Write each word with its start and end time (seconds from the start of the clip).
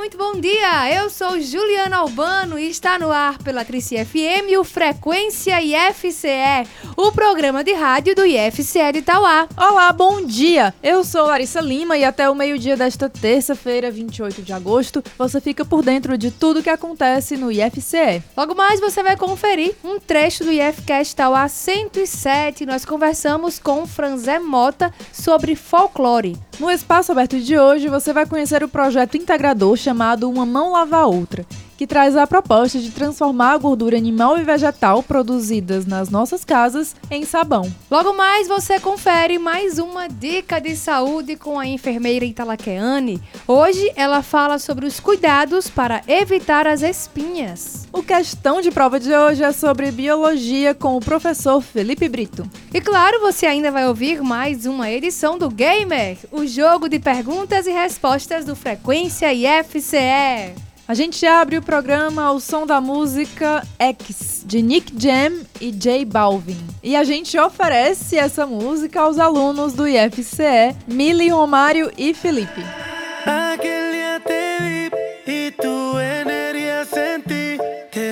muito 0.00 0.16
bom 0.16 0.40
dia! 0.40 0.90
Eu 0.94 1.10
sou 1.10 1.38
Juliana 1.38 1.98
Albano 1.98 2.58
e 2.58 2.70
está 2.70 2.98
no 2.98 3.12
ar 3.12 3.36
pela 3.36 3.66
Trici 3.66 4.02
FM 4.02 4.56
o 4.58 4.64
Frequência 4.64 5.60
IFCE, 5.60 6.66
o 6.96 7.12
programa 7.12 7.62
de 7.62 7.74
rádio 7.74 8.14
do 8.14 8.24
IFCE 8.24 8.92
de 8.92 9.00
Itauá. 9.00 9.46
Olá, 9.58 9.92
bom 9.92 10.24
dia! 10.24 10.72
Eu 10.82 11.04
sou 11.04 11.26
Larissa 11.26 11.60
Lima 11.60 11.98
e 11.98 12.04
até 12.04 12.30
o 12.30 12.34
meio-dia 12.34 12.78
desta 12.78 13.10
terça-feira, 13.10 13.90
28 13.90 14.40
de 14.40 14.54
agosto, 14.54 15.04
você 15.18 15.38
fica 15.38 15.66
por 15.66 15.82
dentro 15.82 16.16
de 16.16 16.30
tudo 16.30 16.62
que 16.62 16.70
acontece 16.70 17.36
no 17.36 17.52
IFCE. 17.52 18.22
Logo 18.34 18.54
mais 18.54 18.80
você 18.80 19.02
vai 19.02 19.18
conferir 19.18 19.74
um 19.84 20.00
trecho 20.00 20.44
do 20.44 20.50
IFCast 20.50 21.12
Itauá 21.12 21.46
107. 21.46 22.64
Nós 22.64 22.86
conversamos 22.86 23.58
com 23.58 23.86
Franzé 23.86 24.38
Mota 24.38 24.94
sobre 25.12 25.54
folclore. 25.54 26.38
No 26.60 26.70
espaço 26.70 27.10
aberto 27.10 27.40
de 27.40 27.58
hoje, 27.58 27.88
você 27.88 28.12
vai 28.12 28.26
conhecer 28.26 28.62
o 28.62 28.68
projeto 28.68 29.16
integrador 29.16 29.78
chamado 29.78 30.28
Uma 30.28 30.44
Mão 30.44 30.72
Lava 30.72 30.98
a 30.98 31.06
Outra, 31.06 31.46
que 31.80 31.86
traz 31.86 32.14
a 32.14 32.26
proposta 32.26 32.78
de 32.78 32.90
transformar 32.90 33.52
a 33.52 33.56
gordura 33.56 33.96
animal 33.96 34.36
e 34.36 34.44
vegetal 34.44 35.02
produzidas 35.02 35.86
nas 35.86 36.10
nossas 36.10 36.44
casas 36.44 36.94
em 37.10 37.24
sabão. 37.24 37.74
Logo 37.90 38.12
mais 38.12 38.46
você 38.46 38.78
confere 38.78 39.38
mais 39.38 39.78
uma 39.78 40.06
dica 40.06 40.60
de 40.60 40.76
saúde 40.76 41.36
com 41.36 41.58
a 41.58 41.66
enfermeira 41.66 42.26
Italaqueane. 42.26 43.18
Hoje 43.48 43.90
ela 43.96 44.22
fala 44.22 44.58
sobre 44.58 44.84
os 44.84 45.00
cuidados 45.00 45.70
para 45.70 46.02
evitar 46.06 46.66
as 46.66 46.82
espinhas. 46.82 47.88
O 47.90 48.02
questão 48.02 48.60
de 48.60 48.70
prova 48.70 49.00
de 49.00 49.14
hoje 49.14 49.42
é 49.42 49.50
sobre 49.50 49.90
biologia 49.90 50.74
com 50.74 50.98
o 50.98 51.00
professor 51.00 51.62
Felipe 51.62 52.10
Brito. 52.10 52.46
E 52.74 52.80
claro, 52.82 53.20
você 53.20 53.46
ainda 53.46 53.70
vai 53.70 53.88
ouvir 53.88 54.20
mais 54.20 54.66
uma 54.66 54.90
edição 54.90 55.38
do 55.38 55.48
Gamer, 55.48 56.18
o 56.30 56.46
jogo 56.46 56.90
de 56.90 56.98
perguntas 56.98 57.66
e 57.66 57.70
respostas 57.70 58.44
do 58.44 58.54
Frequência 58.54 59.32
IFCE. 59.32 60.68
A 60.90 60.94
gente 60.94 61.24
abre 61.24 61.56
o 61.56 61.62
programa 61.62 62.24
ao 62.24 62.40
som 62.40 62.66
da 62.66 62.80
música 62.80 63.64
X, 63.78 64.42
de 64.44 64.60
Nick 64.60 64.92
Jam 64.98 65.46
e 65.60 65.70
J 65.70 66.04
Balvin. 66.04 66.58
E 66.82 66.96
a 66.96 67.04
gente 67.04 67.38
oferece 67.38 68.16
essa 68.18 68.44
música 68.44 69.00
aos 69.00 69.16
alunos 69.16 69.72
do 69.72 69.86
IFCE, 69.86 70.74
Mili, 70.88 71.28
Romário 71.28 71.92
e 71.96 72.12
Felipe. 72.12 72.64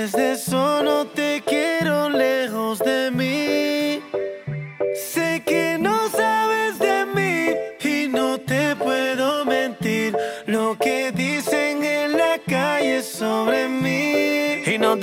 Desde 0.09 0.33
eso 0.35 0.83
no 0.85 1.05
te 1.07 1.43
quiero 1.45 2.09
lejos 2.09 2.79
de 2.79 3.11
mim. 3.11 3.18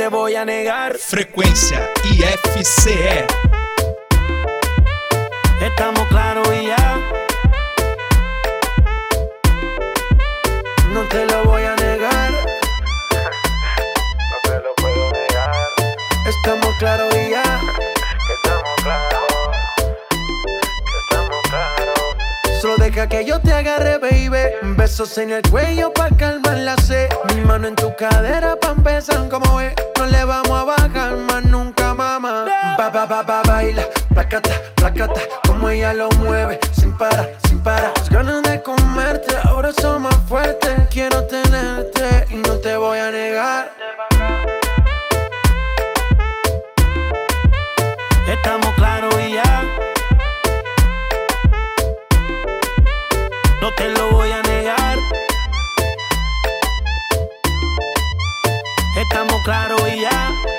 Te 0.06 0.10
voy 0.10 0.36
a 0.36 0.46
negar. 0.46 1.00
Frecuencia 1.00 1.90
IFCE. 2.04 3.26
Estamos 5.60 6.08
claros 6.10 6.48
y 6.54 6.68
ya. 6.68 7.15
Besos 24.98 25.18
en 25.18 25.32
el 25.32 25.42
cuello 25.52 25.92
pa' 25.92 26.08
calmar 26.18 26.58
la 26.60 26.78
sed. 26.78 27.10
Mi 27.34 27.42
mano 27.42 27.68
en 27.68 27.76
tu 27.76 27.94
cadera 27.98 28.56
pa' 28.56 28.70
empezar 28.70 29.28
como 29.28 29.60
es. 29.60 29.74
No 29.98 30.06
le 30.06 30.24
vamos 30.24 30.52
a 30.52 30.64
bajar 30.64 31.18
más 31.18 31.44
nunca, 31.44 31.94
mamá. 31.94 32.46
Ba, 32.78 32.90
ba, 32.90 33.06
ba, 33.06 33.22
ba, 33.22 33.42
baila. 33.46 33.84
Placata, 34.14 34.52
placata. 34.76 35.20
Como 35.46 35.68
ella 35.68 35.94
lo 35.94 36.08
mueve. 36.12 36.62
Sin 36.72 36.98
parar, 36.98 37.30
sin 37.46 37.60
parar. 37.60 37.92
Las 37.98 38.10
ganas 38.10 38.42
de 38.44 38.64
comerte. 38.64 39.36
Ahora 39.44 39.74
son 39.74 40.04
más 40.04 40.16
fuertes. 40.30 40.72
Quiero 40.90 41.26
tenerte 41.26 42.28
y 42.30 42.36
no 42.36 42.54
te 42.60 42.78
voy 42.78 43.00
a 43.00 43.12
negar. 43.12 43.74
Estamos 48.30 48.74
claros 48.76 49.14
y 49.20 49.34
ya. 49.34 49.62
No 53.62 53.74
te 53.74 53.90
lo 53.90 54.12
voy 54.12 54.32
a 54.32 54.42
negar. 54.44 54.75
claro 59.46 59.76
y 59.88 60.02
ya. 60.02 60.55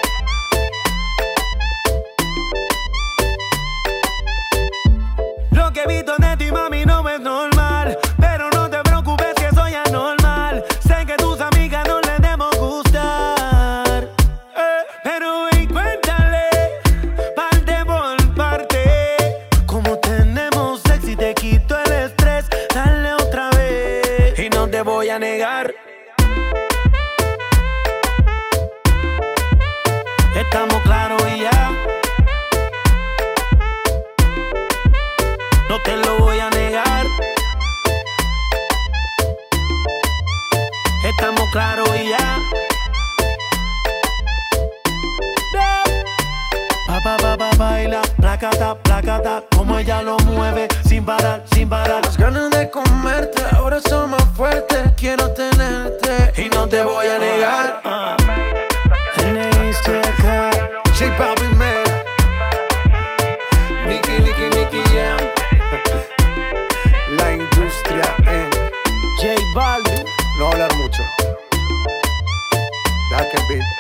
Balvin. 69.57 70.05
No 70.39 70.49
hablar 70.49 70.71
mucho. 70.77 71.03
Deja 73.11 73.31
que 73.31 73.37
el 73.39 73.49
beat 73.49 73.76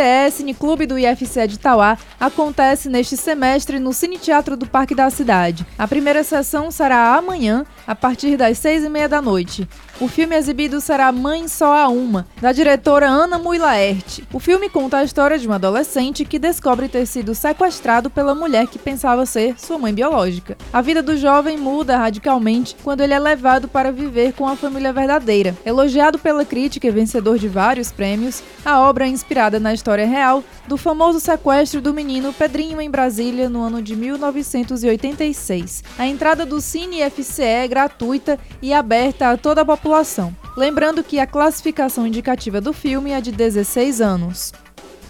IFCE, 0.00 0.30
Cineclube 0.30 0.86
do 0.86 0.98
IFCE 0.98 1.46
de 1.46 1.54
Itauá, 1.56 1.98
acontece 2.18 2.88
neste 2.88 3.16
semestre 3.16 3.78
no 3.78 3.92
Cine 3.92 4.18
Teatro 4.18 4.56
do 4.56 4.66
Parque 4.66 4.94
da 4.94 5.10
Cidade. 5.10 5.66
A 5.78 5.86
primeira 5.86 6.24
sessão 6.24 6.70
será 6.70 7.14
amanhã, 7.16 7.64
a 7.86 7.94
partir 7.94 8.36
das 8.36 8.58
seis 8.58 8.84
e 8.84 8.88
meia 8.88 9.08
da 9.08 9.20
noite. 9.20 9.68
O 10.00 10.08
filme 10.08 10.34
exibido 10.34 10.80
será 10.80 11.12
Mãe 11.12 11.46
Só 11.46 11.76
a 11.76 11.88
Uma, 11.88 12.26
da 12.40 12.52
diretora 12.52 13.06
Ana 13.06 13.38
Muilaert. 13.38 14.22
O 14.32 14.40
filme 14.40 14.70
conta 14.70 14.98
a 14.98 15.04
história 15.04 15.38
de 15.38 15.46
um 15.46 15.52
adolescente 15.52 16.24
que 16.24 16.38
descobre 16.38 16.88
ter 16.88 17.04
sido 17.04 17.34
sequestrado 17.34 18.08
pela 18.08 18.34
mulher 18.34 18.66
que 18.66 18.78
pensava 18.78 19.26
ser 19.26 19.58
sua 19.58 19.78
mãe 19.78 19.92
biológica. 19.92 20.56
A 20.72 20.80
vida 20.80 21.02
do 21.02 21.16
jovem 21.18 21.58
muda 21.58 21.98
radicalmente 21.98 22.74
quando 22.82 23.02
ele 23.02 23.12
é 23.12 23.18
levado 23.18 23.68
para 23.68 23.92
viver 23.92 24.32
com 24.32 24.48
a 24.48 24.56
família 24.56 24.92
verdadeira. 24.92 25.54
Elogiado 25.66 26.18
pela 26.18 26.46
crítica 26.46 26.86
e 26.86 26.90
vencedor 26.90 27.38
de 27.38 27.48
vários 27.48 27.92
prêmios, 27.92 28.42
a 28.64 28.80
obra 28.80 29.04
é 29.04 29.08
inspirada 29.08 29.60
na 29.60 29.74
história 29.74 29.89
real 29.98 30.44
do 30.66 30.76
famoso 30.76 31.18
sequestro 31.18 31.80
do 31.80 31.92
menino 31.92 32.32
Pedrinho 32.32 32.80
em 32.80 32.90
Brasília 32.90 33.48
no 33.48 33.62
ano 33.62 33.82
de 33.82 33.96
1986. 33.96 35.82
A 35.98 36.06
entrada 36.06 36.46
do 36.46 36.60
Cine 36.60 37.02
FCE 37.10 37.42
é 37.42 37.68
gratuita 37.68 38.38
e 38.62 38.72
aberta 38.72 39.30
a 39.30 39.36
toda 39.36 39.62
a 39.62 39.64
população. 39.64 40.34
Lembrando 40.56 41.02
que 41.02 41.18
a 41.18 41.26
classificação 41.26 42.06
indicativa 42.06 42.60
do 42.60 42.72
filme 42.72 43.10
é 43.10 43.20
de 43.20 43.32
16 43.32 44.00
anos. 44.00 44.52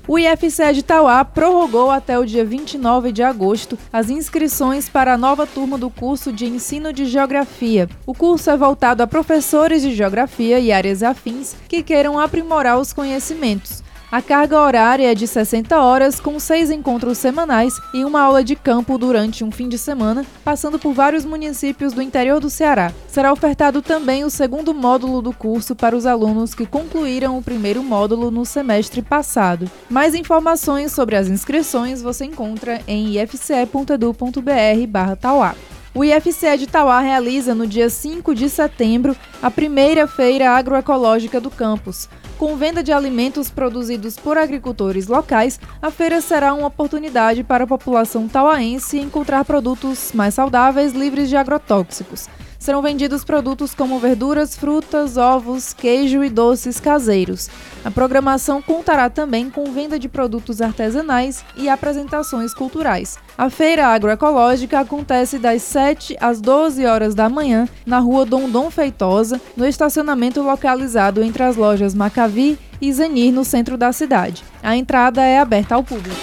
O 0.08 0.18
IFCE 0.18 0.72
de 0.72 0.82
Tauá 0.82 1.24
prorrogou 1.24 1.90
até 1.90 2.18
o 2.18 2.24
dia 2.24 2.44
29 2.44 3.12
de 3.12 3.22
agosto 3.22 3.78
as 3.92 4.10
inscrições 4.10 4.88
para 4.88 5.14
a 5.14 5.18
nova 5.18 5.46
turma 5.46 5.78
do 5.78 5.88
curso 5.88 6.32
de 6.32 6.46
ensino 6.46 6.92
de 6.92 7.04
geografia. 7.04 7.88
O 8.04 8.12
curso 8.12 8.50
é 8.50 8.56
voltado 8.56 9.02
a 9.02 9.06
professores 9.06 9.82
de 9.82 9.94
geografia 9.94 10.58
e 10.58 10.72
áreas 10.72 11.02
afins 11.02 11.54
que 11.68 11.82
queiram 11.82 12.18
aprimorar 12.18 12.78
os 12.78 12.92
conhecimentos. 12.92 13.84
A 14.12 14.20
carga 14.20 14.60
horária 14.60 15.12
é 15.12 15.14
de 15.14 15.24
60 15.24 15.80
horas, 15.80 16.18
com 16.18 16.40
seis 16.40 16.68
encontros 16.68 17.16
semanais 17.16 17.80
e 17.94 18.04
uma 18.04 18.22
aula 18.22 18.42
de 18.42 18.56
campo 18.56 18.98
durante 18.98 19.44
um 19.44 19.52
fim 19.52 19.68
de 19.68 19.78
semana, 19.78 20.26
passando 20.44 20.80
por 20.80 20.92
vários 20.92 21.24
municípios 21.24 21.92
do 21.92 22.02
interior 22.02 22.40
do 22.40 22.50
Ceará. 22.50 22.92
Será 23.06 23.32
ofertado 23.32 23.80
também 23.80 24.24
o 24.24 24.30
segundo 24.30 24.74
módulo 24.74 25.22
do 25.22 25.32
curso 25.32 25.76
para 25.76 25.94
os 25.94 26.06
alunos 26.06 26.56
que 26.56 26.66
concluíram 26.66 27.38
o 27.38 27.42
primeiro 27.42 27.84
módulo 27.84 28.32
no 28.32 28.44
semestre 28.44 29.00
passado. 29.00 29.70
Mais 29.88 30.12
informações 30.12 30.90
sobre 30.90 31.14
as 31.14 31.28
inscrições 31.28 32.02
você 32.02 32.24
encontra 32.24 32.82
em 32.88 33.16
ifce.edu.br/tauá. 33.16 35.54
O 35.94 36.04
IFCE 36.04 36.56
de 36.56 36.66
Tauá 36.66 37.00
realiza 37.00 37.54
no 37.54 37.66
dia 37.66 37.90
5 37.90 38.34
de 38.34 38.48
setembro 38.48 39.16
a 39.40 39.50
primeira 39.50 40.06
feira 40.06 40.50
agroecológica 40.50 41.40
do 41.40 41.50
campus. 41.50 42.08
Com 42.40 42.56
venda 42.56 42.82
de 42.82 42.90
alimentos 42.90 43.50
produzidos 43.50 44.16
por 44.16 44.38
agricultores 44.38 45.06
locais, 45.06 45.60
a 45.82 45.90
feira 45.90 46.22
será 46.22 46.54
uma 46.54 46.68
oportunidade 46.68 47.44
para 47.44 47.64
a 47.64 47.66
população 47.66 48.26
tauaense 48.26 48.98
encontrar 48.98 49.44
produtos 49.44 50.10
mais 50.14 50.32
saudáveis, 50.32 50.94
livres 50.94 51.28
de 51.28 51.36
agrotóxicos 51.36 52.30
serão 52.60 52.82
vendidos 52.82 53.24
produtos 53.24 53.74
como 53.74 53.98
verduras, 53.98 54.54
frutas, 54.56 55.16
ovos, 55.16 55.72
queijo 55.72 56.22
e 56.22 56.28
doces 56.28 56.78
caseiros. 56.78 57.48
A 57.82 57.90
programação 57.90 58.60
contará 58.60 59.08
também 59.08 59.48
com 59.48 59.72
venda 59.72 59.98
de 59.98 60.08
produtos 60.08 60.60
artesanais 60.60 61.42
e 61.56 61.68
apresentações 61.68 62.52
culturais. 62.52 63.18
A 63.36 63.48
feira 63.48 63.86
agroecológica 63.86 64.78
acontece 64.78 65.38
das 65.38 65.62
7 65.62 66.16
às 66.20 66.40
12 66.40 66.84
horas 66.84 67.14
da 67.14 67.28
manhã 67.30 67.66
na 67.86 67.98
rua 67.98 68.26
Dom 68.26 68.70
Feitosa, 68.70 69.40
no 69.56 69.66
estacionamento 69.66 70.42
localizado 70.42 71.22
entre 71.22 71.42
as 71.42 71.56
lojas 71.56 71.94
Macavi 71.94 72.58
e 72.80 72.92
Zenir, 72.92 73.32
no 73.32 73.44
centro 73.44 73.78
da 73.78 73.92
cidade. 73.92 74.44
A 74.62 74.76
entrada 74.76 75.22
é 75.22 75.38
aberta 75.38 75.74
ao 75.74 75.82
público. 75.82 76.16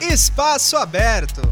Espaço 0.00 0.76
aberto. 0.76 1.42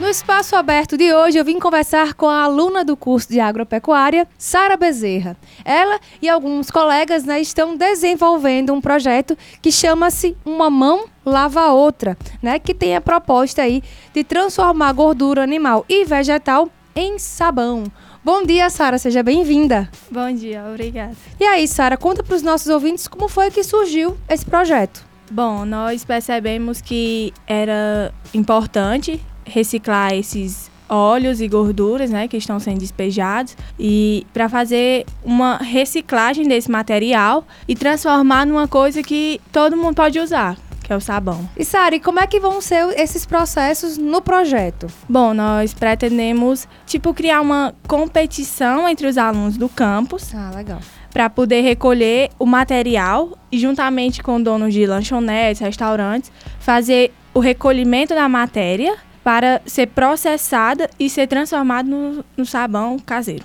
No 0.00 0.06
espaço 0.06 0.54
aberto 0.54 0.96
de 0.96 1.12
hoje, 1.12 1.38
eu 1.38 1.44
vim 1.44 1.58
conversar 1.58 2.14
com 2.14 2.28
a 2.28 2.44
aluna 2.44 2.84
do 2.84 2.96
curso 2.96 3.28
de 3.28 3.40
agropecuária, 3.40 4.28
Sara 4.38 4.76
Bezerra. 4.76 5.36
Ela 5.64 5.98
e 6.22 6.28
alguns 6.28 6.70
colegas 6.70 7.24
né, 7.24 7.40
estão 7.40 7.76
desenvolvendo 7.76 8.72
um 8.72 8.80
projeto 8.80 9.36
que 9.60 9.72
chama-se 9.72 10.36
Uma 10.44 10.70
Mão 10.70 11.06
Lava 11.26 11.62
a 11.62 11.72
Outra, 11.72 12.16
né, 12.40 12.60
que 12.60 12.72
tem 12.72 12.94
a 12.94 13.00
proposta 13.00 13.62
aí 13.62 13.82
de 14.14 14.22
transformar 14.22 14.92
gordura 14.92 15.42
animal 15.42 15.84
e 15.88 16.04
vegetal 16.04 16.68
em 16.94 17.18
sabão. 17.18 17.82
Bom 18.24 18.44
dia, 18.44 18.70
Sara, 18.70 18.98
seja 18.98 19.24
bem-vinda. 19.24 19.90
Bom 20.08 20.32
dia, 20.32 20.62
obrigada. 20.70 21.16
E 21.40 21.44
aí, 21.44 21.66
Sara, 21.66 21.96
conta 21.96 22.22
para 22.22 22.36
os 22.36 22.42
nossos 22.42 22.68
ouvintes 22.68 23.08
como 23.08 23.26
foi 23.26 23.50
que 23.50 23.64
surgiu 23.64 24.16
esse 24.28 24.46
projeto. 24.46 25.04
Bom, 25.30 25.64
nós 25.64 26.04
percebemos 26.04 26.80
que 26.80 27.32
era 27.46 28.14
importante 28.32 29.20
reciclar 29.48 30.14
esses 30.14 30.70
óleos 30.88 31.40
e 31.40 31.48
gorduras, 31.48 32.10
né, 32.10 32.26
que 32.26 32.36
estão 32.36 32.58
sendo 32.58 32.78
despejados 32.78 33.56
e 33.78 34.26
para 34.32 34.48
fazer 34.48 35.04
uma 35.22 35.58
reciclagem 35.58 36.48
desse 36.48 36.70
material 36.70 37.44
e 37.66 37.74
transformar 37.74 38.46
numa 38.46 38.66
coisa 38.66 39.02
que 39.02 39.40
todo 39.52 39.76
mundo 39.76 39.94
pode 39.94 40.18
usar, 40.18 40.56
que 40.82 40.92
é 40.92 40.96
o 40.96 41.00
sabão. 41.00 41.48
E 41.56 41.64
Sari, 41.64 42.00
como 42.00 42.20
é 42.20 42.26
que 42.26 42.40
vão 42.40 42.60
ser 42.60 42.98
esses 42.98 43.26
processos 43.26 43.98
no 43.98 44.22
projeto? 44.22 44.86
Bom, 45.08 45.34
nós 45.34 45.74
pretendemos 45.74 46.66
tipo 46.86 47.12
criar 47.12 47.42
uma 47.42 47.74
competição 47.86 48.88
entre 48.88 49.06
os 49.06 49.18
alunos 49.18 49.56
do 49.56 49.68
campus. 49.68 50.34
Ah, 50.34 50.50
legal. 50.54 50.80
Para 51.12 51.28
poder 51.28 51.62
recolher 51.62 52.30
o 52.38 52.46
material 52.46 53.36
e, 53.50 53.58
juntamente 53.58 54.22
com 54.22 54.40
donos 54.40 54.72
de 54.72 54.86
lanchonetes, 54.86 55.60
restaurantes, 55.60 56.30
fazer 56.60 57.12
o 57.34 57.40
recolhimento 57.40 58.14
da 58.14 58.28
matéria 58.28 58.96
para 59.28 59.60
ser 59.66 59.88
processada 59.88 60.88
e 60.98 61.10
ser 61.10 61.26
transformada 61.26 61.86
no, 61.86 62.24
no 62.34 62.46
sabão 62.46 62.98
caseiro. 62.98 63.44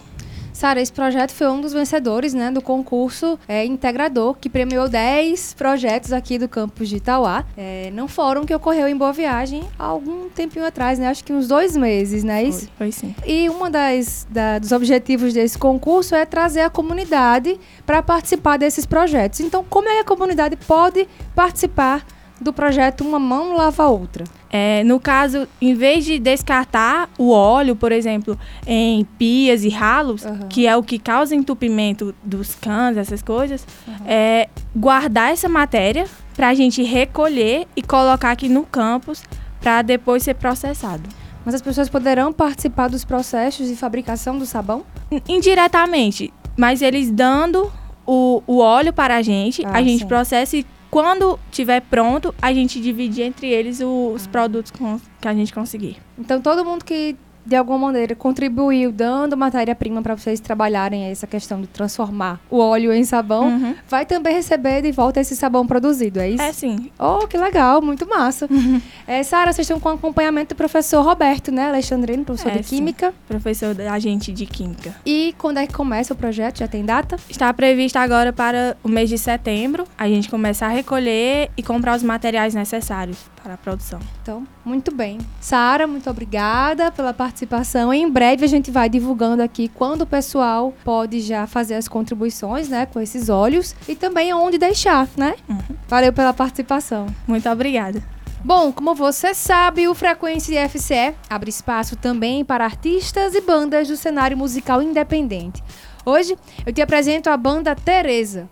Sara, 0.53 0.79
esse 0.79 0.93
projeto 0.93 1.31
foi 1.31 1.49
um 1.49 1.59
dos 1.59 1.73
vencedores 1.73 2.33
né, 2.33 2.49
do 2.49 2.61
concurso 2.61 3.37
é, 3.49 3.65
integrador, 3.65 4.33
que 4.35 4.49
premiou 4.49 4.87
10 4.87 5.55
projetos 5.55 6.13
aqui 6.13 6.39
do 6.39 6.47
campus 6.47 6.87
de 6.87 6.95
Itauá, 6.95 7.43
é, 7.57 7.91
num 7.93 8.07
fórum 8.07 8.45
que 8.45 8.55
ocorreu 8.55 8.87
em 8.87 8.95
Boa 8.95 9.11
Viagem 9.11 9.61
há 9.77 9.83
algum 9.83 10.29
tempinho 10.29 10.65
atrás, 10.65 10.99
né? 10.99 11.09
Acho 11.09 11.21
que 11.21 11.33
uns 11.33 11.49
dois 11.49 11.75
meses, 11.75 12.23
né? 12.23 12.49
Foi, 12.49 12.69
foi 12.77 12.91
sim. 12.93 13.13
E 13.27 13.49
um 13.49 13.69
da, 13.69 14.59
dos 14.59 14.71
objetivos 14.71 15.33
desse 15.33 15.57
concurso 15.57 16.15
é 16.15 16.25
trazer 16.25 16.61
a 16.61 16.69
comunidade 16.69 17.59
para 17.85 18.01
participar 18.01 18.55
desses 18.55 18.85
projetos. 18.85 19.41
Então, 19.41 19.65
como 19.69 19.89
é 19.89 19.95
que 19.95 19.99
a 19.99 20.05
comunidade 20.05 20.55
pode 20.55 21.09
participar 21.35 22.05
do 22.43 22.53
projeto 22.53 23.01
Uma 23.01 23.17
Mão 23.19 23.55
Lava 23.55 23.83
a 23.83 23.87
Outra. 23.87 24.23
É, 24.49 24.83
no 24.83 24.99
caso, 24.99 25.47
em 25.59 25.73
vez 25.73 26.05
de 26.05 26.19
descartar 26.19 27.09
o 27.17 27.31
óleo, 27.31 27.75
por 27.75 27.91
exemplo, 27.91 28.37
em 28.67 29.03
pias 29.17 29.63
e 29.63 29.69
ralos, 29.69 30.23
uhum. 30.23 30.47
que 30.47 30.67
é 30.67 30.77
o 30.77 30.83
que 30.83 30.99
causa 30.99 31.35
entupimento 31.35 32.13
dos 32.23 32.53
cães, 32.53 32.97
essas 32.97 33.23
coisas, 33.23 33.65
uhum. 33.87 33.95
é 34.05 34.49
guardar 34.75 35.31
essa 35.31 35.49
matéria 35.49 36.05
para 36.35 36.49
a 36.49 36.53
gente 36.53 36.83
recolher 36.83 37.67
e 37.75 37.81
colocar 37.81 38.31
aqui 38.31 38.47
no 38.47 38.63
campus 38.63 39.23
para 39.59 39.81
depois 39.81 40.21
ser 40.21 40.35
processado. 40.35 41.09
Mas 41.45 41.55
as 41.55 41.61
pessoas 41.61 41.89
poderão 41.89 42.31
participar 42.31 42.89
dos 42.89 43.03
processos 43.03 43.67
de 43.67 43.75
fabricação 43.75 44.37
do 44.37 44.45
sabão? 44.45 44.83
Indiretamente, 45.27 46.31
mas 46.55 46.81
eles 46.81 47.09
dando 47.11 47.71
o, 48.05 48.43
o 48.45 48.59
óleo 48.59 48.93
para 48.93 49.15
a 49.15 49.21
gente, 49.21 49.65
ah, 49.65 49.71
a 49.73 49.81
gente 49.81 50.01
sim. 50.01 50.07
processa 50.07 50.57
e 50.57 50.65
quando 50.93 51.39
tiver 51.49 51.81
pronto, 51.81 52.35
a 52.39 52.53
gente 52.53 52.79
divide 52.79 53.23
entre 53.23 53.47
eles 53.47 53.81
os 53.83 54.27
produtos 54.27 54.71
que 54.71 55.27
a 55.27 55.33
gente 55.33 55.51
conseguir. 55.51 55.97
Então, 56.19 56.39
todo 56.39 56.63
mundo 56.63 56.85
que 56.85 57.15
de 57.45 57.55
alguma 57.55 57.77
maneira 57.77 58.15
contribuiu 58.15 58.91
dando 58.91 59.35
matéria-prima 59.35 60.01
para 60.01 60.15
vocês 60.15 60.39
trabalharem 60.39 61.05
essa 61.05 61.27
questão 61.27 61.61
de 61.61 61.67
transformar 61.67 62.39
o 62.49 62.59
óleo 62.59 62.93
em 62.93 63.03
sabão, 63.03 63.47
uhum. 63.47 63.75
vai 63.87 64.05
também 64.05 64.35
receber 64.35 64.81
de 64.81 64.91
volta 64.91 65.19
esse 65.19 65.35
sabão 65.35 65.65
produzido, 65.65 66.19
é 66.19 66.29
isso? 66.29 66.41
É 66.41 66.53
sim. 66.53 66.91
Oh, 66.99 67.27
que 67.27 67.37
legal, 67.37 67.81
muito 67.81 68.07
massa. 68.07 68.47
Uhum. 68.49 68.81
É, 69.07 69.23
Sara, 69.23 69.51
vocês 69.51 69.65
estão 69.65 69.79
com 69.79 69.89
acompanhamento 69.89 70.53
do 70.53 70.57
professor 70.57 71.03
Roberto, 71.03 71.51
né? 71.51 71.67
Alexandrino, 71.67 72.23
professor 72.23 72.51
é, 72.51 72.57
de 72.57 72.63
Química. 72.63 73.09
Sim. 73.09 73.15
Professor 73.27 73.81
agente 73.81 74.31
de 74.31 74.45
Química. 74.45 74.95
E 75.05 75.35
quando 75.37 75.57
é 75.57 75.67
que 75.67 75.73
começa 75.73 76.13
o 76.13 76.17
projeto? 76.17 76.59
Já 76.59 76.67
tem 76.67 76.85
data? 76.85 77.17
Está 77.29 77.53
previsto 77.53 77.97
agora 77.97 78.31
para 78.31 78.77
o 78.83 78.89
mês 78.89 79.09
de 79.09 79.17
setembro. 79.17 79.85
A 79.97 80.07
gente 80.07 80.29
começar 80.29 80.67
a 80.67 80.69
recolher 80.69 81.49
e 81.57 81.63
comprar 81.63 81.95
os 81.95 82.03
materiais 82.03 82.53
necessários 82.53 83.32
para 83.43 83.55
a 83.55 83.57
produção. 83.57 83.99
Então, 84.21 84.47
muito 84.63 84.95
bem. 84.95 85.19
Sara, 85.41 85.85
muito 85.85 86.09
obrigada 86.09 86.91
pela 86.91 87.13
participação. 87.13 87.93
Em 87.93 88.09
breve 88.09 88.45
a 88.45 88.47
gente 88.47 88.71
vai 88.71 88.87
divulgando 88.87 89.43
aqui 89.43 89.67
quando 89.67 90.03
o 90.03 90.07
pessoal 90.07 90.73
pode 90.83 91.19
já 91.19 91.45
fazer 91.45 91.75
as 91.75 91.89
contribuições, 91.89 92.69
né, 92.69 92.85
com 92.85 93.01
esses 93.01 93.27
óleos 93.27 93.75
e 93.87 93.95
também 93.95 94.33
onde 94.33 94.57
deixar, 94.57 95.09
né? 95.17 95.35
Uhum. 95.49 95.75
Valeu 95.89 96.13
pela 96.13 96.33
participação. 96.33 97.07
Muito 97.27 97.49
obrigada. 97.49 98.01
Bom, 98.45 98.71
como 98.71 98.95
você 98.95 99.33
sabe, 99.33 99.87
o 99.87 99.95
Frequência 99.95 100.67
FCE 100.67 101.13
abre 101.29 101.49
espaço 101.49 101.95
também 101.95 102.43
para 102.43 102.65
artistas 102.65 103.35
e 103.35 103.41
bandas 103.41 103.87
do 103.87 103.95
cenário 103.95 104.37
musical 104.37 104.81
independente. 104.81 105.63
Hoje 106.05 106.37
eu 106.65 106.73
te 106.73 106.81
apresento 106.81 107.29
a 107.29 107.37
banda 107.37 107.75
Teresa. 107.75 108.49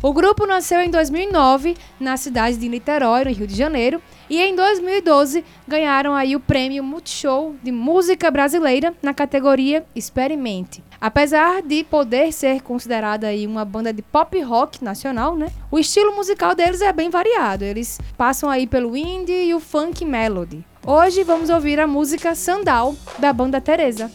O 0.00 0.12
grupo 0.12 0.46
nasceu 0.46 0.80
em 0.80 0.90
2009 0.90 1.76
na 1.98 2.16
cidade 2.18 2.58
de 2.58 2.68
Niterói, 2.68 3.24
no 3.24 3.30
Rio 3.30 3.46
de 3.46 3.54
Janeiro, 3.54 4.02
e 4.28 4.40
em 4.40 4.54
2012 4.54 5.44
ganharam 5.66 6.14
aí 6.14 6.34
o 6.34 6.40
prêmio 6.40 6.82
Multishow 6.82 7.54
de 7.62 7.70
Música 7.70 8.30
Brasileira 8.30 8.94
na 9.02 9.12
categoria 9.12 9.84
Experimente. 9.94 10.82
Apesar 11.00 11.62
de 11.62 11.84
poder 11.84 12.32
ser 12.32 12.62
considerada 12.62 13.26
aí 13.26 13.46
uma 13.46 13.64
banda 13.64 13.92
de 13.92 14.00
pop 14.00 14.40
rock 14.40 14.82
nacional, 14.82 15.36
né? 15.36 15.48
O 15.70 15.78
estilo 15.78 16.14
musical 16.14 16.54
deles 16.54 16.80
é 16.80 16.92
bem 16.92 17.10
variado. 17.10 17.64
Eles 17.64 18.00
passam 18.16 18.48
aí 18.48 18.66
pelo 18.66 18.96
indie 18.96 19.48
e 19.48 19.54
o 19.54 19.60
funk 19.60 20.04
melody. 20.04 20.64
Hoje 20.86 21.22
vamos 21.22 21.50
ouvir 21.50 21.78
a 21.78 21.86
música 21.86 22.34
Sandal 22.34 22.94
da 23.18 23.32
banda 23.32 23.60
Teresa. 23.60 24.10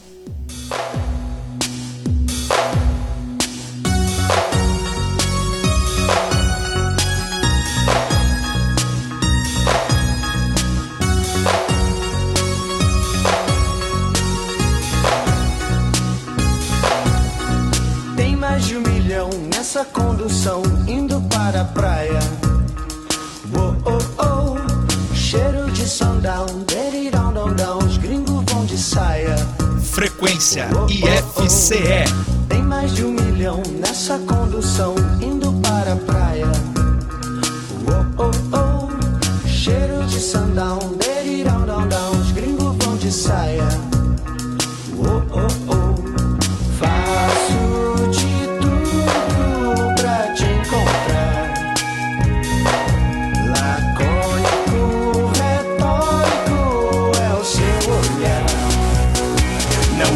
Indo 21.60 21.66
para 21.66 21.66
a 21.66 21.66
praia. 21.66 22.20
Oh, 23.54 23.74
oh, 23.86 24.24
oh, 24.24 25.16
cheiro 25.16 25.70
de 25.72 25.88
sundown, 25.88 26.46
daddy 26.66 27.10
down, 27.10 27.34
down, 27.34 27.54
down, 27.56 27.80
os 27.80 27.98
gringos 27.98 28.44
vão 28.48 28.66
de 28.66 28.78
saia. 28.78 29.36
Frequência 29.82 30.70
IFCE. 30.88 32.06
Tem 32.48 32.62
mais 32.64 32.94
de 32.94 33.04
um 33.04 33.12
milhão 33.12 33.62
nessa 33.80 34.20
condução 34.20 34.96
indo 35.22 35.52
para 35.62 35.94
a 35.94 35.98
praia. 35.98 36.52
Oh, 37.88 38.24
oh, 38.24 38.58
oh, 38.58 39.48
cheiro 39.48 40.06
de 40.06 40.20
sundown, 40.20 40.80
daddy 40.98 41.44
down, 41.44 41.66
down, 41.66 41.88
down, 41.88 42.12
os 42.12 42.32
gringos 42.32 42.76
vão 42.84 42.96
de 42.98 43.12
saia. 43.12 43.68
Oh, 44.98 45.22
oh, 45.32 45.74
oh, 45.74 45.79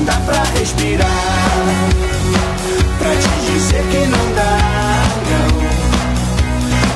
Não 0.04 0.14
dá 0.14 0.20
pra 0.26 0.44
respirar. 0.60 1.08
Pra 3.00 3.16
te 3.16 3.30
dizer 3.50 3.84
que 3.90 4.06
não 4.08 4.34
dá, 4.36 4.58
não. 5.32 5.48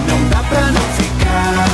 Não 0.10 0.20
dá 0.28 0.44
pra 0.44 0.64
não 0.72 0.82
ficar. 0.82 1.70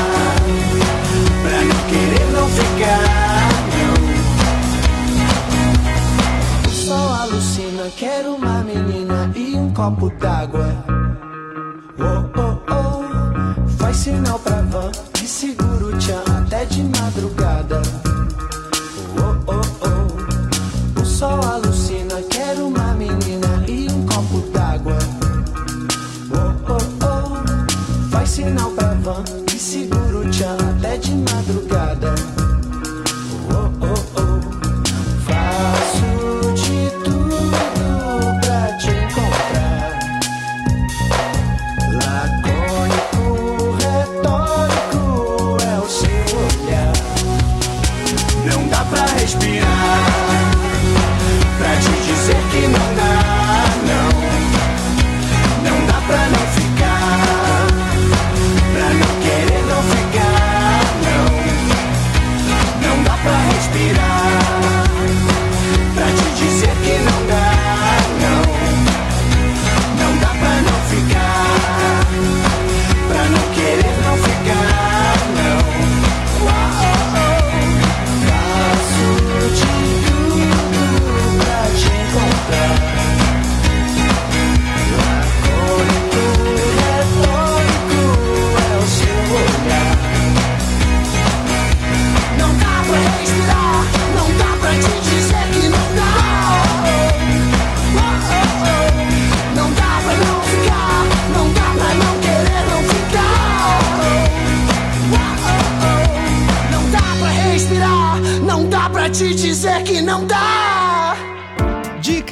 Pra 1.41 1.59
não 1.63 1.79
querer 1.89 2.25
não 2.33 2.47
ficar, 2.49 3.49
não. 3.79 3.95
O 6.69 6.71
sol 6.71 7.09
alucina, 7.15 7.89
quero 7.97 8.35
uma 8.35 8.63
menina 8.63 9.31
e 9.35 9.55
um 9.55 9.73
copo 9.73 10.11
d'água. 10.11 10.92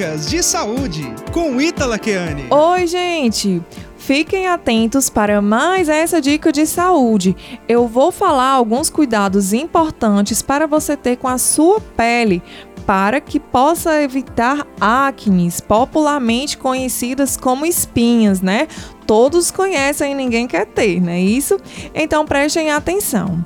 Dicas 0.02 0.28
de 0.28 0.42
saúde 0.42 1.14
com 1.32 1.62
Ítala 1.62 2.00
Keane. 2.00 2.48
Oi, 2.50 2.88
gente! 2.88 3.62
Fiquem 4.00 4.48
atentos 4.48 5.12
para 5.12 5.44
mais 5.44 5.88
essa 5.90 6.20
dica 6.20 6.52
de 6.52 6.66
saúde. 6.66 7.38
Eu 7.70 7.88
vou 7.88 8.12
falar 8.12 8.50
alguns 8.50 8.90
cuidados 8.90 9.54
importantes 9.54 10.42
para 10.42 10.66
você 10.66 10.98
ter 10.98 11.18
com 11.18 11.28
a 11.28 11.38
sua 11.38 11.80
pele 11.80 12.42
para 12.88 13.22
que 13.22 13.40
possa 13.40 14.02
evitar 14.02 14.66
acnes, 14.80 15.62
popularmente 15.62 16.58
conhecidas 16.58 17.38
como 17.38 17.64
espinhas, 17.64 18.42
né? 18.42 18.68
Todos 19.06 19.52
conhecem 19.52 20.16
ninguém 20.16 20.48
quer 20.48 20.66
ter, 20.66 21.00
não 21.00 21.12
é 21.12 21.22
isso? 21.22 21.60
Então 21.94 22.26
prestem 22.26 22.72
atenção. 22.72 23.46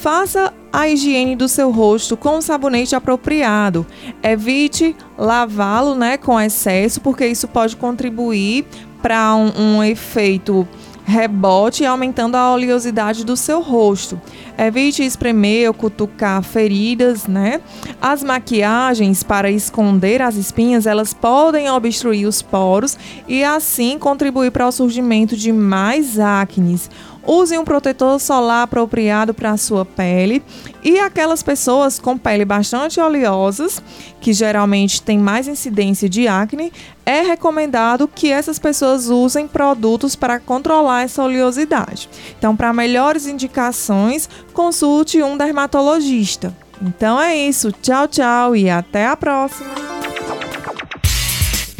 Faça 0.00 0.54
a 0.72 0.88
higiene 0.88 1.34
do 1.34 1.48
seu 1.48 1.72
rosto 1.72 2.16
com 2.16 2.38
um 2.38 2.40
sabonete 2.40 2.94
apropriado. 2.94 3.84
Evite 4.22 4.94
lavá-lo 5.16 5.96
né, 5.96 6.16
com 6.16 6.40
excesso, 6.40 7.00
porque 7.00 7.26
isso 7.26 7.48
pode 7.48 7.74
contribuir 7.74 8.64
para 9.02 9.34
um, 9.34 9.76
um 9.76 9.82
efeito 9.82 10.66
rebote, 11.04 11.84
aumentando 11.84 12.36
a 12.36 12.52
oleosidade 12.52 13.24
do 13.24 13.36
seu 13.36 13.60
rosto. 13.60 14.20
Evite 14.56 15.02
espremer 15.02 15.66
ou 15.66 15.74
cutucar 15.74 16.42
feridas, 16.42 17.26
né? 17.26 17.60
As 18.00 18.22
maquiagens 18.22 19.22
para 19.22 19.50
esconder 19.50 20.20
as 20.20 20.36
espinhas, 20.36 20.86
elas 20.86 21.14
podem 21.14 21.70
obstruir 21.70 22.26
os 22.26 22.42
poros 22.42 22.98
e 23.26 23.42
assim 23.42 23.98
contribuir 23.98 24.52
para 24.52 24.68
o 24.68 24.72
surgimento 24.72 25.34
de 25.36 25.50
mais 25.50 26.20
acnes. 26.20 26.90
Use 27.30 27.58
um 27.58 27.64
protetor 27.64 28.18
solar 28.18 28.62
apropriado 28.62 29.34
para 29.34 29.50
a 29.50 29.58
sua 29.58 29.84
pele. 29.84 30.42
E 30.82 30.98
aquelas 30.98 31.42
pessoas 31.42 31.98
com 31.98 32.16
pele 32.16 32.42
bastante 32.42 32.98
oleosas, 32.98 33.82
que 34.18 34.32
geralmente 34.32 35.02
têm 35.02 35.18
mais 35.18 35.46
incidência 35.46 36.08
de 36.08 36.26
acne, 36.26 36.72
é 37.04 37.20
recomendado 37.20 38.08
que 38.08 38.32
essas 38.32 38.58
pessoas 38.58 39.10
usem 39.10 39.46
produtos 39.46 40.16
para 40.16 40.40
controlar 40.40 41.02
essa 41.02 41.22
oleosidade. 41.22 42.08
Então, 42.38 42.56
para 42.56 42.72
melhores 42.72 43.26
indicações, 43.26 44.26
consulte 44.54 45.22
um 45.22 45.36
dermatologista. 45.36 46.56
Então 46.80 47.20
é 47.20 47.36
isso. 47.36 47.70
Tchau, 47.72 48.08
tchau 48.08 48.56
e 48.56 48.70
até 48.70 49.06
a 49.06 49.14
próxima. 49.14 49.68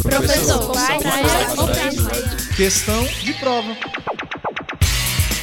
Professor, 0.03 0.75
vai, 0.75 0.99
Questão 2.55 3.03
de 3.23 3.33
prova. 3.35 3.77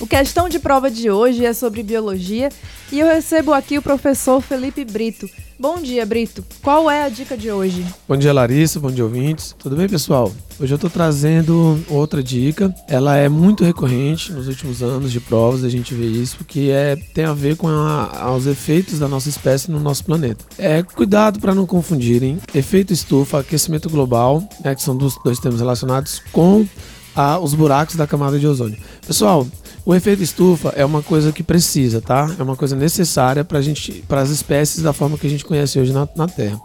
O 0.01 0.05
questão 0.05 0.49
de 0.49 0.59
prova 0.59 0.91
de 0.91 1.09
hoje 1.09 1.45
é 1.45 1.53
sobre 1.53 1.81
biologia 1.81 2.49
e 2.91 2.99
eu 2.99 3.07
recebo 3.07 3.53
aqui 3.53 3.77
o 3.77 3.81
professor 3.81 4.41
Felipe 4.41 4.83
Brito. 4.83 5.29
Bom 5.57 5.81
dia, 5.81 6.05
Brito. 6.05 6.43
Qual 6.61 6.91
é 6.91 7.05
a 7.05 7.09
dica 7.09 7.37
de 7.37 7.49
hoje? 7.49 7.85
Bom 8.05 8.17
dia, 8.17 8.33
Larissa. 8.33 8.77
Bom 8.77 8.91
dia, 8.91 9.05
ouvintes. 9.05 9.55
Tudo 9.57 9.77
bem, 9.77 9.87
pessoal? 9.87 10.33
Hoje 10.59 10.73
eu 10.73 10.75
estou 10.75 10.89
trazendo 10.89 11.79
outra 11.89 12.21
dica. 12.21 12.75
Ela 12.89 13.15
é 13.15 13.29
muito 13.29 13.63
recorrente 13.63 14.33
nos 14.33 14.49
últimos 14.49 14.83
anos 14.83 15.13
de 15.13 15.21
provas, 15.21 15.63
a 15.63 15.69
gente 15.69 15.93
vê 15.93 16.05
isso, 16.05 16.43
que 16.43 16.69
é, 16.69 16.97
tem 17.13 17.23
a 17.23 17.33
ver 17.33 17.55
com 17.55 17.69
a, 17.69 18.35
os 18.35 18.47
efeitos 18.47 18.99
da 18.99 19.07
nossa 19.07 19.29
espécie 19.29 19.71
no 19.71 19.79
nosso 19.79 20.03
planeta. 20.03 20.43
É 20.57 20.83
cuidado 20.83 21.39
para 21.39 21.55
não 21.55 21.65
confundirem 21.65 22.37
efeito 22.53 22.91
estufa, 22.91 23.39
aquecimento 23.39 23.89
global, 23.89 24.43
né, 24.63 24.75
que 24.75 24.83
são 24.83 24.95
dois 24.95 25.39
termos 25.39 25.61
relacionados, 25.61 26.21
com 26.33 26.67
a, 27.15 27.39
os 27.39 27.53
buracos 27.53 27.95
da 27.95 28.05
camada 28.05 28.37
de 28.37 28.45
ozônio. 28.45 28.77
Pessoal, 29.05 29.47
o 29.85 29.93
efeito 29.93 30.23
estufa 30.23 30.69
é 30.75 30.83
uma 30.83 31.01
coisa 31.01 31.31
que 31.31 31.43
precisa, 31.43 32.01
tá? 32.01 32.33
É 32.37 32.43
uma 32.43 32.55
coisa 32.55 32.75
necessária 32.75 33.43
para 33.43 33.61
gente, 33.61 34.03
para 34.07 34.21
as 34.21 34.29
espécies 34.29 34.81
da 34.81 34.91
forma 34.93 35.17
que 35.17 35.27
a 35.27 35.29
gente 35.29 35.45
conhece 35.45 35.79
hoje 35.79 35.93
na, 35.93 36.07
na 36.15 36.27
Terra. 36.27 36.59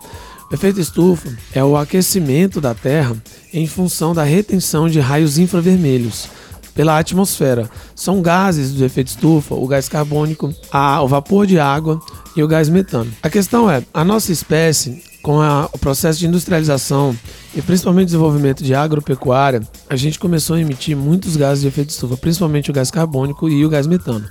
O 0.50 0.54
efeito 0.54 0.80
estufa 0.80 1.28
é 1.52 1.62
o 1.62 1.76
aquecimento 1.76 2.60
da 2.60 2.74
Terra 2.74 3.16
em 3.52 3.66
função 3.66 4.14
da 4.14 4.24
retenção 4.24 4.88
de 4.88 4.98
raios 4.98 5.38
infravermelhos 5.38 6.28
pela 6.74 6.98
atmosfera. 6.98 7.68
São 7.94 8.22
gases 8.22 8.72
do 8.72 8.84
efeito 8.84 9.08
estufa, 9.08 9.54
o 9.54 9.66
gás 9.66 9.88
carbônico, 9.88 10.54
a, 10.70 11.02
o 11.02 11.08
vapor 11.08 11.46
de 11.46 11.58
água 11.58 12.00
e 12.36 12.42
o 12.42 12.48
gás 12.48 12.68
metano. 12.68 13.10
A 13.22 13.28
questão 13.28 13.70
é, 13.70 13.82
a 13.92 14.04
nossa 14.04 14.32
espécie, 14.32 15.02
com 15.22 15.40
a- 15.40 15.68
o 15.72 15.78
processo 15.78 16.18
de 16.18 16.26
industrialização 16.26 17.14
e 17.54 17.60
principalmente 17.60 18.06
desenvolvimento 18.06 18.62
de 18.64 18.74
agropecuária, 18.74 19.60
a 19.88 19.96
gente 19.96 20.18
começou 20.18 20.56
a 20.56 20.60
emitir 20.60 20.96
muitos 20.96 21.36
gases 21.36 21.62
de 21.62 21.68
efeito 21.68 21.90
estufa, 21.90 22.16
principalmente 22.16 22.70
o 22.70 22.72
gás 22.74 22.90
carbônico 22.90 23.48
e 23.48 23.64
o 23.64 23.68
gás 23.68 23.86
metano. 23.86 24.24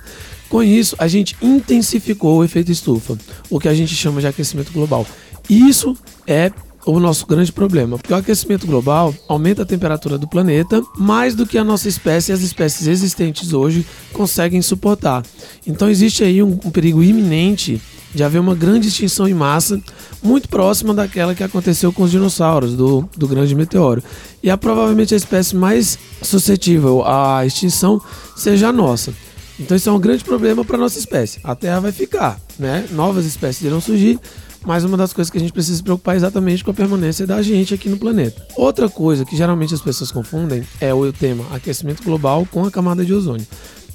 Com 0.48 0.62
isso, 0.62 0.96
a 0.98 1.06
gente 1.06 1.36
intensificou 1.40 2.38
o 2.38 2.44
efeito 2.44 2.72
estufa, 2.72 3.16
o 3.48 3.60
que 3.60 3.68
a 3.68 3.74
gente 3.74 3.94
chama 3.94 4.20
de 4.20 4.26
aquecimento 4.26 4.72
global. 4.72 5.06
Isso 5.48 5.96
é 6.26 6.50
o 6.94 7.00
nosso 7.00 7.26
grande 7.26 7.52
problema, 7.52 7.98
porque 7.98 8.12
o 8.12 8.16
aquecimento 8.16 8.66
global 8.66 9.14
aumenta 9.28 9.62
a 9.62 9.66
temperatura 9.66 10.18
do 10.18 10.28
planeta 10.28 10.82
mais 10.96 11.34
do 11.34 11.46
que 11.46 11.58
a 11.58 11.64
nossa 11.64 11.88
espécie 11.88 12.30
e 12.30 12.34
as 12.34 12.40
espécies 12.40 12.86
existentes 12.86 13.52
hoje 13.52 13.86
conseguem 14.12 14.62
suportar. 14.62 15.24
Então 15.66 15.88
existe 15.88 16.24
aí 16.24 16.42
um, 16.42 16.58
um 16.64 16.70
perigo 16.70 17.02
iminente 17.02 17.80
de 18.14 18.24
haver 18.24 18.40
uma 18.40 18.54
grande 18.54 18.88
extinção 18.88 19.28
em 19.28 19.34
massa, 19.34 19.80
muito 20.22 20.48
próxima 20.48 20.92
daquela 20.92 21.34
que 21.34 21.44
aconteceu 21.44 21.92
com 21.92 22.02
os 22.02 22.10
dinossauros 22.10 22.74
do, 22.74 23.08
do 23.16 23.28
grande 23.28 23.54
meteoro. 23.54 24.02
E 24.42 24.50
a 24.50 24.56
provavelmente 24.56 25.14
a 25.14 25.16
espécie 25.16 25.54
mais 25.54 25.98
suscetível 26.20 27.04
à 27.06 27.44
extinção 27.46 28.00
seja 28.36 28.68
a 28.68 28.72
nossa. 28.72 29.14
Então 29.58 29.76
isso 29.76 29.88
é 29.88 29.92
um 29.92 30.00
grande 30.00 30.24
problema 30.24 30.64
para 30.64 30.78
nossa 30.78 30.98
espécie. 30.98 31.38
A 31.44 31.54
Terra 31.54 31.80
vai 31.80 31.92
ficar, 31.92 32.40
né? 32.58 32.86
Novas 32.90 33.26
espécies 33.26 33.62
irão 33.62 33.80
surgir, 33.80 34.18
mas 34.64 34.84
uma 34.84 34.96
das 34.96 35.12
coisas 35.12 35.30
que 35.30 35.38
a 35.38 35.40
gente 35.40 35.52
precisa 35.52 35.76
se 35.78 35.82
preocupar 35.82 36.14
é 36.14 36.18
exatamente 36.18 36.62
com 36.64 36.70
a 36.70 36.74
permanência 36.74 37.26
da 37.26 37.40
gente 37.42 37.72
aqui 37.74 37.88
no 37.88 37.96
planeta. 37.96 38.46
Outra 38.56 38.88
coisa 38.88 39.24
que 39.24 39.36
geralmente 39.36 39.74
as 39.74 39.80
pessoas 39.82 40.10
confundem 40.12 40.62
é 40.80 40.92
o 40.92 41.12
tema 41.12 41.44
aquecimento 41.52 42.02
global 42.02 42.46
com 42.50 42.64
a 42.64 42.70
camada 42.70 43.04
de 43.04 43.12
ozônio. 43.14 43.46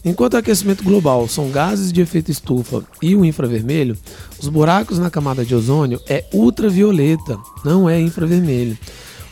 Enquanto 0.03 0.36
o 0.36 0.38
aquecimento 0.38 0.84
global 0.84 1.27
são 1.27 1.50
gases 1.50 1.91
de 1.91 2.00
efeito 2.01 2.29
estufa 2.29 2.84
e 3.01 3.15
o 3.15 3.25
infravermelho, 3.25 3.98
os 4.39 4.48
buracos 4.50 5.00
na 5.00 5.10
camada 5.10 5.43
de 5.43 5.55
ozônio 5.55 6.00
é 6.07 6.25
ultravioleta, 6.31 7.38
não 7.63 7.89
é 7.89 8.00
infravermelho. 8.00 8.77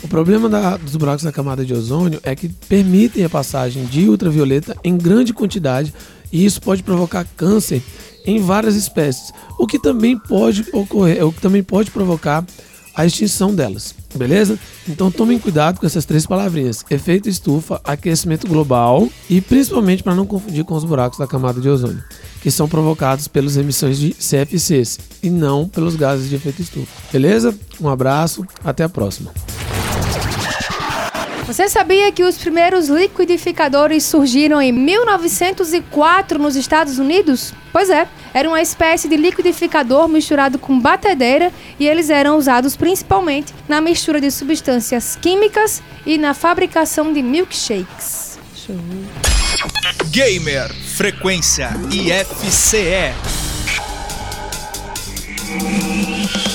O 0.03 0.07
problema 0.07 0.49
da- 0.49 0.75
dos 0.77 0.95
buracos 0.95 1.23
na 1.23 1.31
camada 1.31 1.63
de 1.65 1.73
ozônio 1.73 2.19
é 2.23 2.35
que 2.35 2.49
permitem 2.49 3.23
a 3.23 3.29
passagem 3.29 3.85
de 3.85 4.09
ultravioleta 4.09 4.75
em 4.83 4.97
grande 4.97 5.31
quantidade 5.33 5.93
e 6.31 6.43
isso 6.43 6.61
pode 6.61 6.83
provocar 6.83 7.25
câncer 7.37 7.81
em 8.25 8.39
várias 8.39 8.75
espécies, 8.75 9.33
o 9.57 9.67
que 9.67 9.79
também 9.79 10.17
pode 10.17 10.65
ocorrer, 10.73 11.25
o 11.25 11.31
que 11.31 11.41
também 11.41 11.63
pode 11.63 11.91
provocar 11.91 12.45
a 12.95 13.05
extinção 13.05 13.53
delas, 13.53 13.95
beleza? 14.13 14.59
Então 14.87 15.09
tomem 15.09 15.39
cuidado 15.39 15.79
com 15.79 15.85
essas 15.85 16.05
três 16.05 16.27
palavrinhas: 16.27 16.85
efeito 16.89 17.27
estufa, 17.27 17.81
aquecimento 17.83 18.47
global 18.47 19.09
e 19.29 19.41
principalmente 19.41 20.03
para 20.03 20.15
não 20.15 20.25
confundir 20.25 20.63
com 20.63 20.75
os 20.75 20.83
buracos 20.83 21.17
da 21.17 21.25
camada 21.25 21.59
de 21.59 21.67
ozônio, 21.67 22.03
que 22.41 22.51
são 22.51 22.67
provocados 22.67 23.27
pelas 23.27 23.57
emissões 23.57 23.97
de 23.97 24.13
CFCs 24.13 24.99
e 25.23 25.29
não 25.29 25.67
pelos 25.67 25.95
gases 25.95 26.29
de 26.29 26.35
efeito 26.35 26.61
estufa. 26.61 26.91
Beleza? 27.11 27.55
Um 27.81 27.89
abraço, 27.89 28.45
até 28.63 28.83
a 28.83 28.89
próxima. 28.89 29.31
Você 31.45 31.67
sabia 31.67 32.09
que 32.11 32.23
os 32.23 32.37
primeiros 32.37 32.87
liquidificadores 32.87 34.05
surgiram 34.05 34.61
em 34.61 34.71
1904 34.71 36.39
nos 36.39 36.55
Estados 36.55 36.97
Unidos? 36.97 37.53
Pois 37.71 37.89
é, 37.89 38.07
era 38.33 38.47
uma 38.47 38.61
espécie 38.61 39.09
de 39.09 39.17
liquidificador 39.17 40.07
misturado 40.07 40.57
com 40.57 40.79
batedeira 40.79 41.51
e 41.77 41.85
eles 41.85 42.09
eram 42.09 42.37
usados 42.37 42.77
principalmente 42.77 43.53
na 43.67 43.81
mistura 43.81 44.21
de 44.21 44.31
substâncias 44.31 45.17
químicas 45.17 45.83
e 46.05 46.17
na 46.17 46.33
fabricação 46.33 47.11
de 47.11 47.21
milkshakes. 47.21 48.39
Gamer 50.11 50.73
Frequência 50.95 51.69
IFCE. 51.91 53.13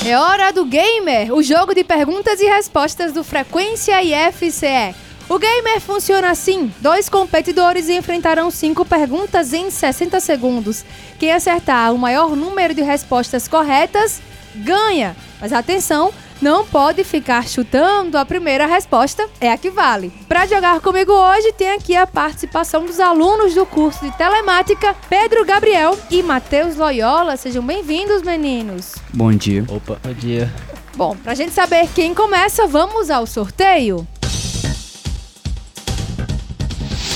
É 0.07 0.17
hora 0.17 0.53
do 0.53 0.65
Gamer, 0.65 1.33
o 1.35 1.43
jogo 1.43 1.75
de 1.75 1.85
perguntas 1.85 2.41
e 2.41 2.47
respostas 2.47 3.13
do 3.13 3.23
Frequência 3.23 4.03
IFCE. 4.03 4.95
O 5.29 5.39
Gamer 5.39 5.81
funciona 5.81 6.31
assim: 6.31 6.73
dois 6.81 7.09
competidores 7.09 7.89
enfrentarão 7.89 8.51
cinco 8.51 8.85
perguntas 8.85 9.53
em 9.53 9.71
60 9.71 10.19
segundos. 10.21 10.85
Quem 11.19 11.33
acertar 11.33 11.93
o 11.93 11.99
maior 11.99 12.35
número 12.35 12.73
de 12.73 12.83
respostas 12.83 13.47
corretas 13.47 14.23
ganha. 14.55 15.15
Mas 15.41 15.53
atenção, 15.53 16.13
não 16.41 16.65
pode 16.65 17.05
ficar 17.05 17.47
chutando 17.49 18.17
a 18.17 18.25
primeira 18.25 18.67
resposta, 18.67 19.29
é 19.41 19.51
a 19.51 19.59
que 19.59 19.71
vale. 19.71 20.13
Para 20.29 20.47
jogar 20.47 20.81
comigo 20.81 21.13
hoje, 21.13 21.53
tem 21.53 21.73
aqui 21.73 21.97
a 21.97 22.07
participação 22.07 22.85
dos 22.85 23.01
alunos 23.01 23.55
do 23.55 23.67
curso 23.67 24.05
de 24.05 24.17
telemática, 24.17 24.95
Pedro 25.09 25.45
Gabriel 25.45 25.99
e 26.11 26.23
Matheus 26.23 26.77
Loyola. 26.77 27.37
Sejam 27.37 27.65
bem-vindos, 27.65 28.23
meninos. 28.23 28.95
Bom 29.13 29.33
dia. 29.33 29.65
Opa. 29.69 29.99
Bom 30.03 30.15
dia. 30.15 30.53
Bom, 30.97 31.17
pra 31.17 31.35
gente 31.35 31.53
saber 31.53 31.89
quem 31.95 32.15
começa, 32.15 32.67
vamos 32.67 33.11
ao 33.11 33.27
sorteio. 33.27 34.07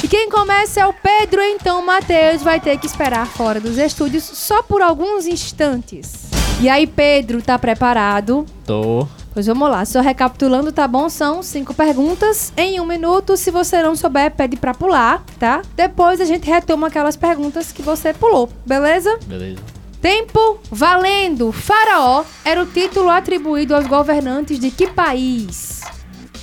E 0.02 0.08
quem 0.08 0.28
começa 0.28 0.80
é 0.80 0.86
o 0.86 0.92
Pedro, 0.92 1.40
então 1.42 1.80
o 1.80 1.86
Matheus 1.86 2.42
vai 2.42 2.60
ter 2.60 2.78
que 2.78 2.86
esperar 2.86 3.26
fora 3.26 3.60
dos 3.60 3.78
estúdios 3.78 4.24
só 4.24 4.62
por 4.62 4.82
alguns 4.82 5.26
instantes. 5.26 6.21
E 6.62 6.68
aí, 6.68 6.86
Pedro, 6.86 7.42
tá 7.42 7.58
preparado? 7.58 8.46
Tô. 8.64 9.08
Pois 9.34 9.46
vamos 9.46 9.68
lá, 9.68 9.84
só 9.84 10.00
recapitulando, 10.00 10.70
tá 10.70 10.86
bom? 10.86 11.08
São 11.08 11.42
cinco 11.42 11.74
perguntas 11.74 12.52
em 12.56 12.78
um 12.78 12.86
minuto. 12.86 13.36
Se 13.36 13.50
você 13.50 13.82
não 13.82 13.96
souber, 13.96 14.30
pede 14.30 14.56
pra 14.56 14.72
pular, 14.72 15.24
tá? 15.40 15.62
Depois 15.74 16.20
a 16.20 16.24
gente 16.24 16.48
retoma 16.48 16.86
aquelas 16.86 17.16
perguntas 17.16 17.72
que 17.72 17.82
você 17.82 18.14
pulou, 18.14 18.48
beleza? 18.64 19.18
Beleza. 19.26 19.58
Tempo 20.00 20.60
valendo! 20.70 21.50
Faraó 21.50 22.22
era 22.44 22.62
o 22.62 22.66
título 22.66 23.10
atribuído 23.10 23.74
aos 23.74 23.88
governantes 23.88 24.60
de 24.60 24.70
que 24.70 24.86
país? 24.86 25.80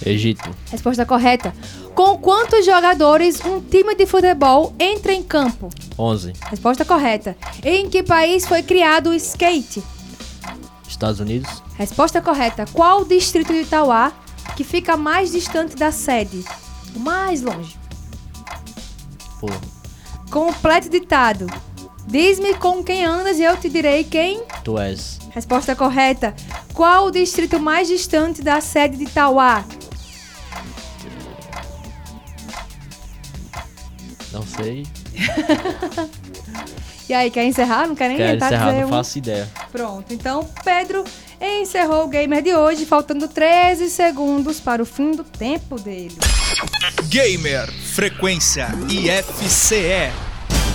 Egito. 0.06 0.50
Resposta 0.70 1.06
correta. 1.06 1.54
Com 1.96 2.18
quantos 2.18 2.66
jogadores 2.66 3.40
um 3.46 3.62
time 3.62 3.96
de 3.96 4.06
futebol 4.06 4.74
entra 4.78 5.14
em 5.14 5.24
campo? 5.24 5.70
11. 5.98 6.34
Resposta 6.50 6.84
correta. 6.84 7.38
Em 7.64 7.90
que 7.90 8.04
país 8.04 8.46
foi 8.46 8.62
criado 8.62 9.12
o 9.12 9.14
skate? 9.14 9.82
Estados 10.90 11.20
Unidos. 11.20 11.64
Resposta 11.76 12.22
correta. 12.22 12.66
Qual 12.74 13.02
o 13.02 13.06
distrito 13.06 13.54
de 13.54 13.62
Itauá 13.62 14.12
que 14.56 14.64
fica 14.64 14.98
mais 14.98 15.32
distante 15.32 15.76
da 15.76 15.92
sede? 15.92 16.44
O 16.96 17.00
mais 17.00 17.42
longe. 17.42 17.78
Pô. 19.40 19.48
Completo 20.30 20.90
ditado. 20.90 21.48
Diz-me 22.08 22.56
com 22.56 22.84
quem 22.84 23.06
andas 23.06 23.38
e 23.38 23.44
eu 23.44 23.56
te 23.56 23.70
direi 23.70 24.04
quem. 24.04 24.44
Tu 24.64 24.78
és. 24.80 25.20
Resposta 25.30 25.76
correta. 25.76 26.36
Qual 26.74 27.06
o 27.06 27.12
distrito 27.12 27.60
mais 27.60 27.88
distante 27.88 28.42
da 28.42 28.60
sede 28.60 28.98
de 28.98 29.04
Itauá? 29.04 29.64
Não 34.32 34.44
sei. 34.44 34.88
E 37.10 37.14
aí, 37.14 37.32
quer 37.32 37.44
encerrar? 37.44 37.88
Não 37.88 37.96
quer 37.96 38.08
nem 38.08 38.18
Quero 38.18 38.34
tentar 38.34 38.46
encerrar, 38.46 38.70
dizer 38.70 38.82
não 38.82 38.88
um? 38.88 38.92
faço 38.92 39.18
ideia. 39.18 39.50
Pronto, 39.72 40.14
então 40.14 40.48
Pedro 40.64 41.04
encerrou 41.42 42.06
o 42.06 42.08
gamer 42.08 42.44
de 42.44 42.54
hoje, 42.54 42.86
faltando 42.86 43.28
13 43.28 43.90
segundos 43.90 44.60
para 44.60 44.80
o 44.84 44.86
fim 44.86 45.12
do 45.14 45.24
tempo 45.24 45.80
dele. 45.80 46.16
Gamer 47.06 47.68
Frequência 47.72 48.68
IFCE. 48.88 50.12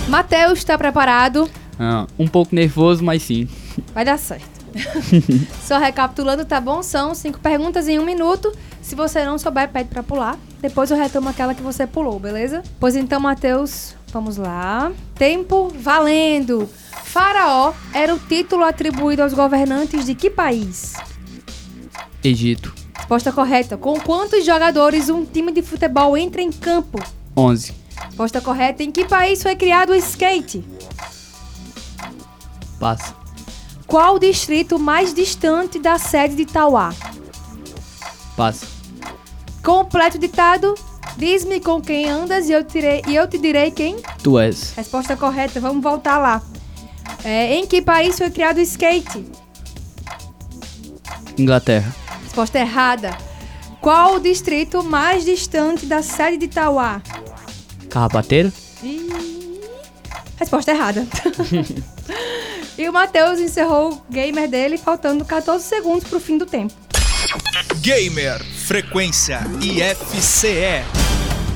Matheus, 0.09 0.59
está 0.59 0.77
preparado? 0.77 1.49
Ah, 1.79 2.05
um 2.19 2.27
pouco 2.27 2.53
nervoso, 2.53 3.01
mas 3.01 3.23
sim. 3.23 3.47
Vai 3.93 4.03
dar 4.03 4.19
certo. 4.19 4.43
Só 5.65 5.77
recapitulando, 5.77 6.43
tá 6.43 6.59
bom? 6.59 6.83
São 6.83 7.15
cinco 7.15 7.39
perguntas 7.39 7.87
em 7.87 7.97
um 7.97 8.03
minuto. 8.03 8.51
Se 8.81 8.93
você 8.93 9.23
não 9.23 9.37
souber, 9.39 9.69
pede 9.69 9.89
pra 9.89 10.03
pular. 10.03 10.37
Depois 10.61 10.91
eu 10.91 10.97
retomo 10.97 11.29
aquela 11.29 11.55
que 11.55 11.61
você 11.61 11.87
pulou, 11.87 12.19
beleza? 12.19 12.61
Pois 12.77 12.95
então, 12.95 13.19
Matheus, 13.21 13.94
vamos 14.15 14.37
lá. 14.37 14.93
Tempo 15.15 15.67
valendo. 15.77 16.69
Faraó 17.03 17.73
era 17.93 18.15
o 18.15 18.17
título 18.19 18.63
atribuído 18.63 19.21
aos 19.21 19.33
governantes 19.33 20.05
de 20.05 20.15
que 20.15 20.29
país? 20.29 20.93
Egito. 22.23 22.73
Resposta 22.95 23.33
correta. 23.33 23.75
Com 23.75 23.99
quantos 23.99 24.45
jogadores 24.45 25.09
um 25.09 25.25
time 25.25 25.51
de 25.51 25.61
futebol 25.61 26.15
entra 26.15 26.41
em 26.41 26.49
campo? 26.49 26.97
11. 27.35 27.73
Resposta 28.05 28.39
correta. 28.39 28.83
Em 28.83 28.89
que 28.89 29.03
país 29.03 29.43
foi 29.43 29.53
criado 29.57 29.89
o 29.89 29.95
skate? 29.95 30.63
Passa. 32.79 33.13
Qual 33.85 34.15
o 34.15 34.19
distrito 34.19 34.79
mais 34.79 35.13
distante 35.13 35.77
da 35.77 35.99
sede 35.99 36.35
de 36.35 36.41
Itauá? 36.43 36.95
Passa. 38.37 38.65
Completo 39.61 40.17
ditado. 40.17 40.73
Diz-me 41.17 41.59
com 41.59 41.81
quem 41.81 42.09
andas 42.09 42.49
e 42.49 42.51
eu, 42.51 42.63
tirei, 42.63 43.01
e 43.07 43.15
eu 43.15 43.27
te 43.27 43.37
direi 43.37 43.71
quem. 43.71 43.97
Tu 44.21 44.37
és. 44.37 44.73
Resposta 44.75 45.15
correta. 45.15 45.59
Vamos 45.59 45.81
voltar 45.81 46.17
lá. 46.17 46.41
É, 47.23 47.55
em 47.55 47.65
que 47.65 47.81
país 47.81 48.17
foi 48.17 48.29
criado 48.29 48.57
o 48.57 48.61
skate? 48.61 49.25
Inglaterra. 51.37 51.93
Resposta 52.23 52.59
errada. 52.59 53.17
Qual 53.81 54.15
o 54.15 54.19
distrito 54.19 54.83
mais 54.83 55.23
distante 55.23 55.85
da 55.85 56.01
sede 56.01 56.37
de 56.37 56.45
Itauá? 56.45 57.01
Carrapateira. 57.89 58.51
Ih, 58.83 59.09
Resposta 60.37 60.71
errada. 60.71 61.07
E 62.77 62.89
o 62.89 62.91
Matheus 62.91 63.39
encerrou 63.39 63.93
o 63.93 64.01
gamer 64.11 64.49
dele 64.49 64.77
faltando 64.77 65.23
14 65.23 65.63
segundos 65.63 66.03
pro 66.03 66.19
fim 66.19 66.37
do 66.37 66.45
tempo. 66.45 66.73
Gamer 67.81 68.43
Frequência 68.43 69.39
IFCE. 69.61 71.04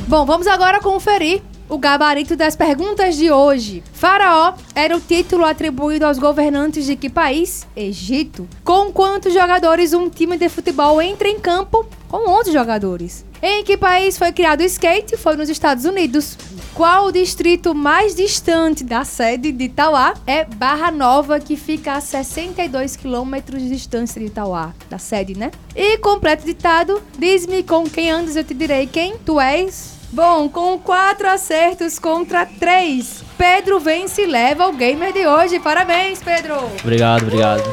Bom, 0.09 0.25
vamos 0.25 0.47
agora 0.47 0.79
conferir 0.79 1.39
o 1.69 1.77
gabarito 1.77 2.35
das 2.35 2.55
perguntas 2.55 3.15
de 3.15 3.31
hoje. 3.31 3.83
Faraó 3.93 4.55
era 4.73 4.97
o 4.97 4.99
título 4.99 5.45
atribuído 5.45 6.03
aos 6.03 6.17
governantes 6.17 6.87
de 6.87 6.95
que 6.95 7.11
país? 7.11 7.67
Egito. 7.75 8.49
Com 8.63 8.91
quantos 8.91 9.35
jogadores 9.35 9.93
um 9.93 10.09
time 10.09 10.35
de 10.35 10.49
futebol 10.49 10.99
entra 10.99 11.27
em 11.27 11.39
campo? 11.39 11.85
Com 12.07 12.27
11 12.27 12.51
jogadores. 12.51 13.23
Em 13.39 13.63
que 13.63 13.77
país 13.77 14.17
foi 14.17 14.31
criado 14.31 14.61
o 14.61 14.63
skate? 14.63 15.15
Foi 15.15 15.35
nos 15.35 15.47
Estados 15.47 15.85
Unidos. 15.85 16.35
Qual 16.73 17.05
o 17.05 17.11
distrito 17.11 17.75
mais 17.75 18.15
distante 18.15 18.83
da 18.83 19.05
sede 19.05 19.51
de 19.51 19.65
Itauá? 19.65 20.15
É 20.25 20.43
Barra 20.43 20.89
Nova, 20.89 21.39
que 21.39 21.55
fica 21.55 21.93
a 21.93 22.01
62 22.01 22.95
quilômetros 22.95 23.61
de 23.61 23.69
distância 23.69 24.19
de 24.19 24.25
Itauá, 24.25 24.73
da 24.89 24.97
sede, 24.97 25.37
né? 25.37 25.51
E 25.75 25.99
completo 25.99 26.43
ditado, 26.45 26.99
diz-me 27.19 27.61
com 27.61 27.83
quem 27.83 28.09
andas, 28.09 28.35
eu 28.35 28.43
te 28.43 28.55
direi 28.55 28.87
quem 28.87 29.15
tu 29.19 29.39
és. 29.39 29.98
Bom, 30.11 30.49
com 30.49 30.77
quatro 30.79 31.27
acertos 31.29 31.99
contra 31.99 32.45
três, 32.45 33.23
Pedro 33.37 33.79
vence 33.79 34.23
e 34.23 34.25
leva 34.25 34.67
o 34.67 34.73
gamer 34.73 35.13
de 35.13 35.25
hoje. 35.27 35.59
Parabéns, 35.59 36.21
Pedro! 36.21 36.55
Obrigado, 36.81 37.23
obrigado. 37.23 37.63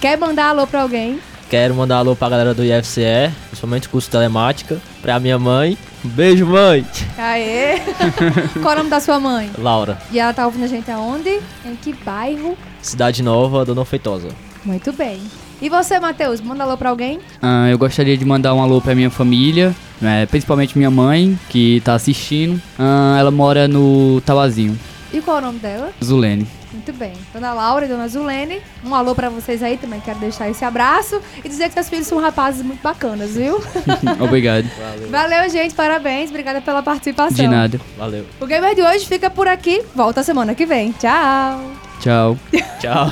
Quer 0.00 0.16
mandar 0.16 0.50
alô 0.50 0.66
pra 0.66 0.82
alguém? 0.82 1.20
Quero 1.50 1.74
mandar 1.74 1.98
alô 1.98 2.14
pra 2.16 2.28
galera 2.28 2.54
do 2.54 2.64
IFCE, 2.64 3.32
principalmente 3.48 3.88
curso 3.88 4.08
de 4.08 4.12
telemática, 4.12 4.80
pra 5.02 5.18
minha 5.20 5.38
mãe. 5.38 5.76
Um 6.04 6.08
beijo, 6.08 6.46
mãe! 6.46 6.84
Aê! 7.18 7.80
Qual 8.62 8.74
o 8.74 8.78
nome 8.78 8.90
da 8.90 9.00
sua 9.00 9.18
mãe? 9.18 9.50
Laura, 9.58 9.98
E 10.12 10.18
ela 10.20 10.32
tá 10.32 10.44
ouvindo 10.46 10.64
a 10.64 10.68
gente 10.68 10.90
aonde? 10.90 11.40
Em 11.64 11.74
que 11.76 11.92
bairro? 11.92 12.56
Cidade 12.80 13.22
Nova, 13.22 13.64
Dona 13.64 13.84
Feitosa. 13.84 14.28
Muito 14.64 14.92
bem. 14.92 15.20
E 15.60 15.68
você, 15.68 15.98
Matheus, 15.98 16.40
manda 16.40 16.64
alô 16.64 16.76
pra 16.76 16.90
alguém? 16.90 17.18
Ah, 17.40 17.68
eu 17.70 17.78
gostaria 17.78 18.16
de 18.16 18.24
mandar 18.24 18.52
um 18.54 18.62
alô 18.62 18.80
pra 18.80 18.94
minha 18.94 19.10
família, 19.10 19.74
né, 20.00 20.26
principalmente 20.26 20.76
minha 20.76 20.90
mãe, 20.90 21.38
que 21.48 21.80
tá 21.84 21.94
assistindo. 21.94 22.60
Ah, 22.78 23.16
ela 23.18 23.30
mora 23.30 23.66
no 23.66 24.20
Tauazinho, 24.20 24.78
E 25.12 25.20
qual 25.22 25.38
é 25.38 25.40
o 25.40 25.42
nome 25.46 25.58
dela? 25.58 25.90
Zulene. 26.04 26.46
Muito 26.72 26.92
bem. 26.92 27.12
Dona 27.32 27.54
Laura 27.54 27.86
e 27.86 27.88
Dona 27.88 28.06
Zulene, 28.06 28.60
um 28.84 28.94
alô 28.94 29.14
pra 29.14 29.30
vocês 29.30 29.62
aí 29.62 29.78
também. 29.78 29.98
Quero 30.00 30.18
deixar 30.18 30.50
esse 30.50 30.62
abraço 30.62 31.18
e 31.42 31.48
dizer 31.48 31.68
que 31.68 31.74
seus 31.74 31.88
filhos 31.88 32.06
são 32.06 32.20
rapazes 32.20 32.62
muito 32.62 32.82
bacanas, 32.82 33.34
viu? 33.34 33.58
Obrigado. 34.20 34.68
Valeu, 35.10 35.48
gente. 35.48 35.74
Parabéns. 35.74 36.28
Obrigada 36.28 36.60
pela 36.60 36.82
participação. 36.82 37.34
De 37.34 37.48
nada. 37.48 37.80
Valeu. 37.96 38.26
O 38.38 38.46
Gamer 38.46 38.74
de 38.74 38.82
hoje 38.82 39.06
fica 39.06 39.30
por 39.30 39.48
aqui. 39.48 39.82
Volta 39.94 40.22
semana 40.22 40.54
que 40.54 40.66
vem. 40.66 40.92
Tchau. 40.92 41.60
Tchau. 41.98 42.38
Tchau. 42.78 43.10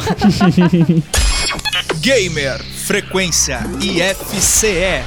Gamer 2.05 2.63
Frequência 2.63 3.61
IFCE. 3.81 5.03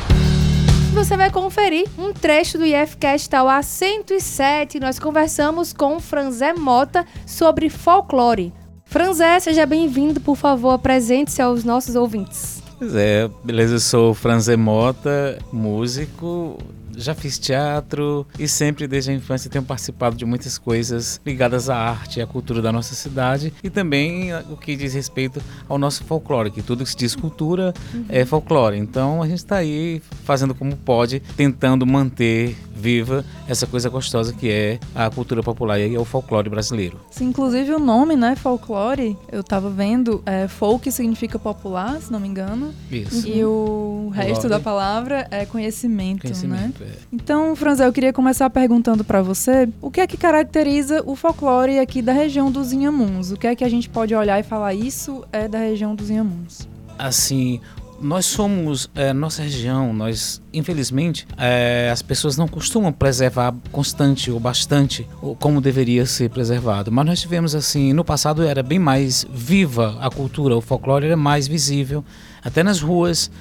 Você 0.95 1.15
vai 1.15 1.29
conferir 1.29 1.87
um 1.95 2.11
trecho 2.11 2.57
do 2.57 2.65
IFCast 2.65 3.29
Tauá 3.29 3.61
107. 3.61 4.79
Nós 4.79 4.97
conversamos 4.97 5.71
com 5.71 5.99
Franzé 5.99 6.53
Mota 6.53 7.05
sobre 7.23 7.69
folclore. 7.69 8.51
Franzé, 8.83 9.39
seja 9.39 9.63
bem-vindo. 9.67 10.19
Por 10.19 10.35
favor, 10.35 10.71
apresente-se 10.71 11.39
aos 11.39 11.63
nossos 11.63 11.95
ouvintes. 11.95 12.63
Pois 12.79 12.95
é, 12.95 13.29
beleza, 13.43 13.75
eu 13.75 13.79
sou 13.79 14.15
Franzé 14.15 14.57
Mota, 14.57 15.37
músico, 15.53 16.57
já 16.97 17.13
fiz 17.13 17.37
teatro 17.37 18.27
e 18.37 18.47
sempre 18.47 18.87
desde 18.87 19.11
a 19.11 19.13
infância 19.13 19.49
tenho 19.49 19.63
participado 19.63 20.15
de 20.15 20.25
muitas 20.25 20.57
coisas 20.57 21.21
ligadas 21.25 21.69
à 21.69 21.77
arte 21.77 22.19
e 22.19 22.21
à 22.21 22.27
cultura 22.27 22.61
da 22.61 22.71
nossa 22.71 22.95
cidade 22.95 23.53
e 23.63 23.69
também 23.69 24.33
o 24.49 24.57
que 24.57 24.75
diz 24.75 24.93
respeito 24.93 25.41
ao 25.69 25.77
nosso 25.77 26.03
folclore, 26.03 26.51
que 26.51 26.61
tudo 26.61 26.83
que 26.83 26.89
se 26.89 26.97
diz 26.97 27.15
cultura 27.15 27.73
é 28.09 28.25
folclore. 28.25 28.77
Então 28.77 29.21
a 29.21 29.27
gente 29.27 29.39
está 29.39 29.57
aí 29.57 30.01
fazendo 30.23 30.55
como 30.55 30.75
pode, 30.75 31.19
tentando 31.35 31.85
manter 31.85 32.57
viva 32.77 33.25
essa 33.47 33.65
coisa 33.65 33.89
gostosa 33.89 34.33
que 34.33 34.49
é 34.49 34.79
a 34.93 35.09
cultura 35.09 35.41
popular 35.41 35.79
e 35.79 35.95
é 35.95 35.99
o 35.99 36.05
folclore 36.05 36.49
brasileiro. 36.49 36.99
Sim, 37.09 37.25
inclusive 37.25 37.73
o 37.73 37.79
nome, 37.79 38.15
né, 38.15 38.35
folclore, 38.35 39.17
eu 39.31 39.43
tava 39.43 39.69
vendo, 39.69 40.21
é, 40.25 40.47
folk 40.47 40.91
significa 40.91 41.39
popular, 41.39 41.99
se 41.99 42.11
não 42.11 42.19
me 42.19 42.27
engano, 42.27 42.73
Isso. 42.91 43.27
e 43.27 43.43
o 43.43 44.11
resto 44.13 44.43
Lore. 44.43 44.49
da 44.49 44.59
palavra 44.59 45.27
é 45.31 45.45
conhecimento, 45.45 46.23
né? 46.23 46.33
Conhecimento, 46.33 46.83
é. 46.83 46.86
Então, 47.11 47.55
Franzé, 47.55 47.85
eu 47.85 47.93
queria 47.93 48.13
começar 48.13 48.49
perguntando 48.49 49.03
pra 49.03 49.21
você, 49.21 49.67
o 49.81 49.91
que 49.91 50.01
é 50.01 50.07
que 50.07 50.17
caracteriza 50.17 51.03
o 51.05 51.15
folclore 51.15 51.79
aqui 51.79 52.01
da 52.01 52.13
região 52.13 52.51
dos 52.51 52.71
Inhamuns? 52.71 53.31
O 53.31 53.37
que 53.37 53.47
é 53.47 53.55
que 53.55 53.63
a 53.63 53.69
gente 53.69 53.89
pode 53.89 54.13
olhar 54.15 54.39
e 54.39 54.43
falar 54.43 54.73
isso 54.73 55.23
é 55.31 55.47
da 55.47 55.59
região 55.59 55.95
dos 55.95 56.09
Inhamuns? 56.09 56.67
assim, 56.97 57.59
nós 57.99 58.25
somos, 58.25 58.89
é, 58.93 59.11
nossa 59.11 59.41
região, 59.41 59.91
nós, 59.91 60.41
infelizmente, 60.53 61.27
é, 61.37 61.89
as 61.91 62.01
pessoas 62.01 62.37
não 62.37 62.47
costumam 62.47 62.91
preservar 62.91 63.53
constante 63.71 64.29
ou 64.29 64.39
bastante 64.39 65.07
ou 65.21 65.35
como 65.35 65.59
deveria 65.59 66.05
ser 66.05 66.29
preservado. 66.29 66.91
Mas 66.91 67.05
nós 67.05 67.21
tivemos, 67.21 67.55
assim, 67.55 67.93
no 67.93 68.03
passado 68.03 68.43
era 68.43 68.61
bem 68.61 68.79
mais 68.79 69.25
viva 69.29 69.97
a 69.99 70.09
cultura, 70.09 70.55
o 70.55 70.61
folclore 70.61 71.07
era 71.07 71.17
mais 71.17 71.47
visível, 71.47 72.03
até 72.43 72.61
nas 72.63 72.81
ruas, 72.81 73.31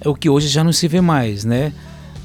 é 0.00 0.08
o 0.08 0.14
que 0.14 0.28
hoje 0.28 0.48
já 0.48 0.62
não 0.62 0.72
se 0.72 0.86
vê 0.88 1.00
mais, 1.00 1.44
né? 1.44 1.72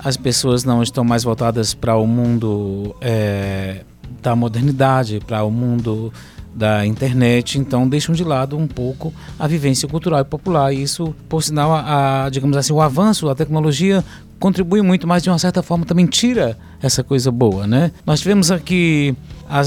As 0.08 0.15
pessoas 0.15 0.63
não 0.63 0.82
estão 0.82 1.04
mais 1.04 1.26
voltadas 1.26 1.74
para 1.74 1.98
o 1.98 2.08
mundo 2.08 2.96
é, 3.02 3.82
da 4.22 4.38
modernidade, 4.38 5.20
para 5.28 5.43
o 5.43 5.52
mundo 5.52 6.13
da 6.56 6.86
internet, 6.86 7.60
então 7.60 7.86
deixam 7.86 8.15
de 8.15 8.24
lado 8.24 8.58
um 8.58 8.67
pouco 8.67 9.13
a 9.38 9.46
vivência 9.46 9.86
cultural 9.86 10.22
e 10.22 10.24
popular. 10.24 10.74
E 10.74 10.82
isso, 10.82 11.13
por 11.28 11.43
sinal, 11.43 11.74
a, 11.74 12.24
a, 12.24 12.30
digamos 12.30 12.56
assim, 12.56 12.72
o 12.72 12.80
avanço, 12.80 13.28
a 13.28 13.36
tecnologia 13.36 14.02
contribui 14.39 14.82
muito, 14.82 15.06
mas 15.06 15.22
de 15.24 15.30
uma 15.30 15.38
certa 15.38 15.62
forma 15.62 15.84
também 15.84 16.06
tira 16.06 16.58
essa 16.82 17.04
coisa 17.04 17.30
boa, 17.30 17.67
né? 17.67 17.91
Nós 18.06 18.22
tivemos 18.22 18.50
aqui, 18.50 19.13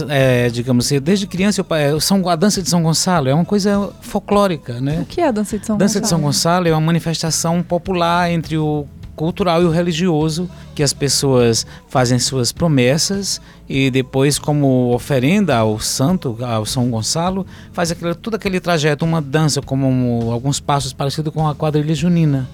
é, 0.08 0.48
digamos 0.48 0.86
assim, 0.86 0.98
desde 1.02 1.26
criança, 1.26 1.60
eu, 1.60 1.76
é, 1.76 2.00
São, 2.00 2.26
a 2.26 2.34
dança 2.34 2.62
de 2.62 2.70
São 2.70 2.82
Gonçalo 2.82 3.28
é 3.28 3.34
uma 3.34 3.44
coisa 3.44 3.90
folclórica, 4.00 4.80
né? 4.80 5.00
O 5.02 5.04
que 5.04 5.20
é 5.20 5.28
a 5.28 5.32
dança 5.32 5.58
de 5.58 5.66
São 5.66 5.76
Dança 5.76 6.00
de 6.00 6.08
São 6.08 6.18
Gonçalo? 6.18 6.64
Gonçalo 6.64 6.68
é 6.68 6.72
uma 6.72 6.86
manifestação 6.86 7.62
popular 7.62 8.30
entre 8.30 8.56
o 8.56 8.86
cultural 9.20 9.60
e 9.62 9.66
o 9.66 9.70
religioso, 9.70 10.48
que 10.74 10.82
as 10.82 10.94
pessoas 10.94 11.66
fazem 11.88 12.18
suas 12.18 12.52
promessas 12.52 13.38
e 13.68 13.90
depois, 13.90 14.38
como 14.38 14.94
oferenda 14.94 15.54
ao 15.58 15.78
santo, 15.78 16.38
ao 16.42 16.64
São 16.64 16.88
Gonçalo, 16.90 17.46
faz 17.70 17.90
aquele, 17.90 18.14
todo 18.14 18.36
aquele 18.36 18.58
trajeto, 18.60 19.04
uma 19.04 19.20
dança, 19.20 19.60
como 19.60 19.86
um- 19.86 20.32
alguns 20.32 20.58
passos 20.58 20.94
parecidos 20.94 21.34
com 21.34 21.46
a 21.46 21.54
quadrilha 21.54 21.94
junina. 21.94 22.48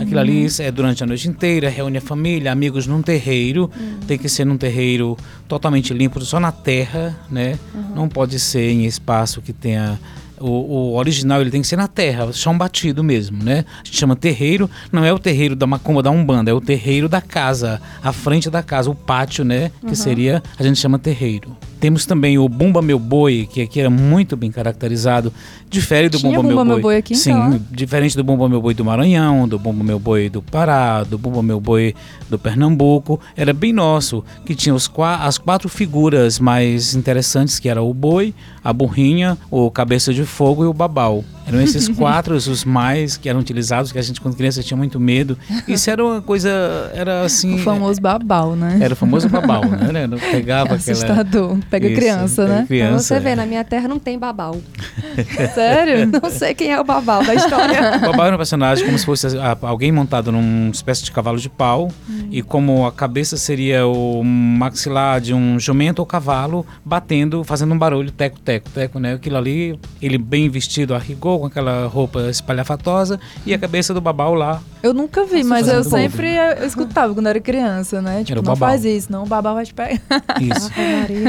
Aquilo 0.00 0.18
ali 0.18 0.48
é 0.58 0.72
durante 0.72 1.04
a 1.04 1.06
noite 1.06 1.28
inteira, 1.28 1.68
reúne 1.70 1.98
a 1.98 2.00
família, 2.00 2.50
amigos 2.50 2.88
num 2.88 3.00
terreiro. 3.00 3.70
Tem 4.08 4.18
que 4.18 4.28
ser 4.28 4.44
num 4.44 4.58
terreiro 4.58 5.16
totalmente 5.46 5.94
limpo, 5.94 6.20
só 6.24 6.40
na 6.40 6.50
terra, 6.50 7.16
né? 7.30 7.56
Não 7.94 8.08
pode 8.08 8.40
ser 8.40 8.68
em 8.72 8.84
espaço 8.84 9.40
que 9.40 9.52
tenha. 9.52 10.00
O, 10.40 10.48
o 10.48 10.96
original 10.96 11.40
ele 11.40 11.50
tem 11.50 11.60
que 11.60 11.66
ser 11.66 11.76
na 11.76 11.88
terra, 11.88 12.32
chão 12.32 12.56
batido 12.56 13.04
mesmo, 13.04 13.42
né? 13.42 13.64
A 13.82 13.84
gente 13.84 13.96
chama 13.96 14.16
terreiro, 14.16 14.68
não 14.90 15.04
é 15.04 15.12
o 15.12 15.18
terreiro 15.18 15.54
da 15.54 15.66
macumba 15.66 16.02
da 16.02 16.10
Umbanda, 16.10 16.50
é 16.50 16.54
o 16.54 16.60
terreiro 16.60 17.08
da 17.08 17.20
casa, 17.20 17.80
a 18.02 18.12
frente 18.12 18.50
da 18.50 18.62
casa, 18.62 18.90
o 18.90 18.94
pátio, 18.94 19.44
né? 19.44 19.70
Que 19.86 19.94
seria, 19.96 20.42
a 20.58 20.62
gente 20.62 20.78
chama 20.78 20.98
terreiro. 20.98 21.56
Temos 21.84 22.06
também 22.06 22.38
o 22.38 22.48
Bumba 22.48 22.80
Meu 22.80 22.98
Boi, 22.98 23.46
que 23.52 23.60
aqui 23.60 23.78
era 23.78 23.90
muito 23.90 24.38
bem 24.38 24.50
caracterizado. 24.50 25.30
Difere 25.68 26.08
do 26.08 26.16
Tinha 26.16 26.30
Bumba, 26.38 26.48
Bumba 26.48 26.64
Meu 26.64 26.74
Meu 26.76 26.82
Boi 26.82 26.96
aqui 26.96 27.12
em 27.12 27.16
Sim, 27.16 27.32
Cauã? 27.32 27.60
diferente 27.70 28.16
do 28.16 28.24
Bumba 28.24 28.48
Meu 28.48 28.62
Boi 28.62 28.72
do 28.72 28.82
Maranhão, 28.82 29.46
do 29.46 29.58
Bumba 29.58 29.84
Meu 29.84 29.98
Boi 29.98 30.30
do 30.30 30.40
Pará, 30.40 31.02
do 31.02 31.18
Bumba 31.18 31.42
Meu 31.42 31.60
Boi 31.60 31.94
do 32.30 32.38
Pernambuco, 32.38 33.20
era 33.36 33.52
bem 33.52 33.70
nosso, 33.70 34.24
que 34.46 34.54
tinha 34.54 34.74
os, 34.74 34.90
as 35.20 35.36
quatro 35.36 35.68
figuras 35.68 36.38
mais 36.38 36.94
interessantes, 36.94 37.58
que 37.58 37.68
era 37.68 37.82
o 37.82 37.92
boi, 37.92 38.32
a 38.62 38.72
burrinha, 38.72 39.36
o 39.50 39.70
cabeça 39.70 40.14
de 40.14 40.24
fogo 40.24 40.64
e 40.64 40.66
o 40.66 40.72
babau. 40.72 41.22
Eram 41.46 41.60
esses 41.60 41.88
quatro 41.96 42.34
os 42.34 42.64
mais 42.64 43.16
que 43.16 43.28
eram 43.28 43.40
utilizados, 43.40 43.92
que 43.92 43.98
a 43.98 44.02
gente 44.02 44.20
quando 44.20 44.36
criança 44.36 44.62
tinha 44.62 44.76
muito 44.76 44.98
medo. 44.98 45.38
Isso 45.68 45.90
era 45.90 46.04
uma 46.04 46.20
coisa, 46.22 46.50
era 46.94 47.22
assim... 47.22 47.54
O 47.56 47.58
famoso 47.58 48.00
babau, 48.00 48.56
né? 48.56 48.78
Era 48.80 48.94
o 48.94 48.96
famoso 48.96 49.28
babau, 49.28 49.64
né? 49.64 49.88
Era- 50.04 50.16
Pegava 50.30 50.74
É 50.74 50.76
aquela... 50.76 50.92
assustador. 50.92 51.58
Pega 51.70 51.86
Isso, 51.88 51.96
criança, 52.00 52.46
né? 52.46 52.64
Criança, 52.66 53.14
você 53.14 53.20
ver, 53.20 53.30
é. 53.30 53.36
na 53.36 53.46
minha 53.46 53.64
terra 53.64 53.88
não 53.88 53.98
tem 53.98 54.18
babau. 54.18 54.60
Sério? 55.54 56.06
Não 56.06 56.30
sei 56.30 56.54
quem 56.54 56.72
é 56.72 56.80
o 56.80 56.84
babau 56.84 57.24
da 57.24 57.34
história. 57.34 57.96
O 57.98 58.00
Babau 58.00 58.26
era 58.26 58.34
um 58.34 58.38
personagem 58.38 58.84
como 58.84 58.98
se 58.98 59.04
fosse 59.04 59.26
alguém 59.62 59.92
montado 59.92 60.30
numa 60.32 60.70
espécie 60.70 61.04
de 61.04 61.12
cavalo 61.12 61.38
de 61.38 61.48
pau 61.48 61.90
e 62.30 62.42
como 62.42 62.86
a 62.86 62.92
cabeça 62.92 63.36
seria 63.36 63.86
o 63.86 64.22
maxilar 64.24 65.20
de 65.20 65.34
um 65.34 65.58
jumento 65.58 65.98
ou 66.00 66.06
cavalo 66.06 66.66
batendo, 66.84 67.44
fazendo 67.44 67.74
um 67.74 67.78
barulho 67.78 68.10
teco, 68.10 68.38
teco, 68.40 68.70
teco, 68.70 68.98
né? 68.98 69.14
Aquilo 69.14 69.36
ali, 69.36 69.78
ele 70.00 70.18
bem 70.18 70.48
vestido 70.48 70.94
a 70.94 70.98
rigor, 70.98 71.33
com 71.40 71.46
aquela 71.46 71.86
roupa 71.86 72.28
espalhafatosa 72.30 73.18
e 73.46 73.52
a 73.54 73.58
cabeça 73.58 73.92
do 73.94 74.00
babau 74.00 74.34
lá. 74.34 74.60
Eu 74.82 74.92
nunca 74.92 75.24
vi, 75.24 75.42
mas 75.42 75.66
eu 75.66 75.82
sempre 75.82 76.34
eu 76.34 76.66
escutava 76.66 77.14
quando 77.14 77.26
era 77.28 77.40
criança, 77.40 78.02
né? 78.02 78.22
Tipo, 78.22 78.42
não 78.42 78.54
faz 78.56 78.84
isso, 78.84 79.10
não, 79.10 79.22
o 79.22 79.26
babau 79.26 79.54
vai 79.54 79.64
te 79.64 79.72
pegar. 79.74 80.00
Isso. 80.40 80.70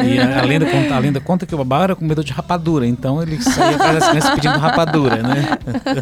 E 0.05 0.19
a, 0.19 0.39
a 0.39 0.43
lenda 0.43 0.65
conta, 0.65 0.95
a 0.95 0.99
lenda 0.99 1.19
conta 1.21 1.45
que 1.45 1.55
o 1.55 1.57
babau 1.57 1.83
era 1.83 1.95
comedor 1.95 2.23
de 2.23 2.31
rapadura, 2.33 2.85
então 2.85 3.21
ele 3.21 3.41
saía 3.41 3.75
atrás 3.75 3.99
das 3.99 4.07
crianças 4.09 4.31
pedindo 4.35 4.57
rapadura, 4.59 5.21
né? 5.23 5.45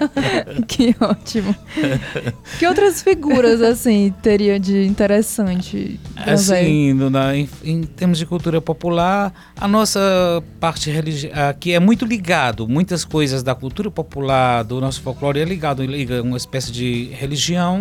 que 0.68 0.96
ótimo. 1.00 1.56
Que 2.60 2.66
outras 2.68 3.02
figuras, 3.02 3.62
assim, 3.62 4.13
teria 4.22 4.60
de 4.60 4.86
interessante? 4.86 6.00
Assim, 6.18 6.94
no- 6.94 7.10
na- 7.10 7.36
em, 7.36 7.48
em 7.63 7.84
termos 7.84 8.18
de 8.18 8.26
cultura 8.26 8.62
popular, 8.62 9.34
a 9.60 9.68
nossa 9.68 10.00
parte 10.60 10.89
religiosa 10.89 11.50
aqui 11.50 11.74
é 11.74 11.80
muito 11.80 12.06
ligado. 12.06 12.68
Muitas 12.68 13.04
coisas 13.06 13.44
da 13.44 13.54
cultura 13.56 13.89
popular, 13.93 14.63
do 14.63 14.82
nosso 14.82 15.01
folclore, 15.01 15.39
é 15.39 15.45
ligado 15.45 15.84
liga 15.86 16.21
uma 16.21 16.38
espécie 16.38 16.71
de 16.71 17.10
religião 17.13 17.79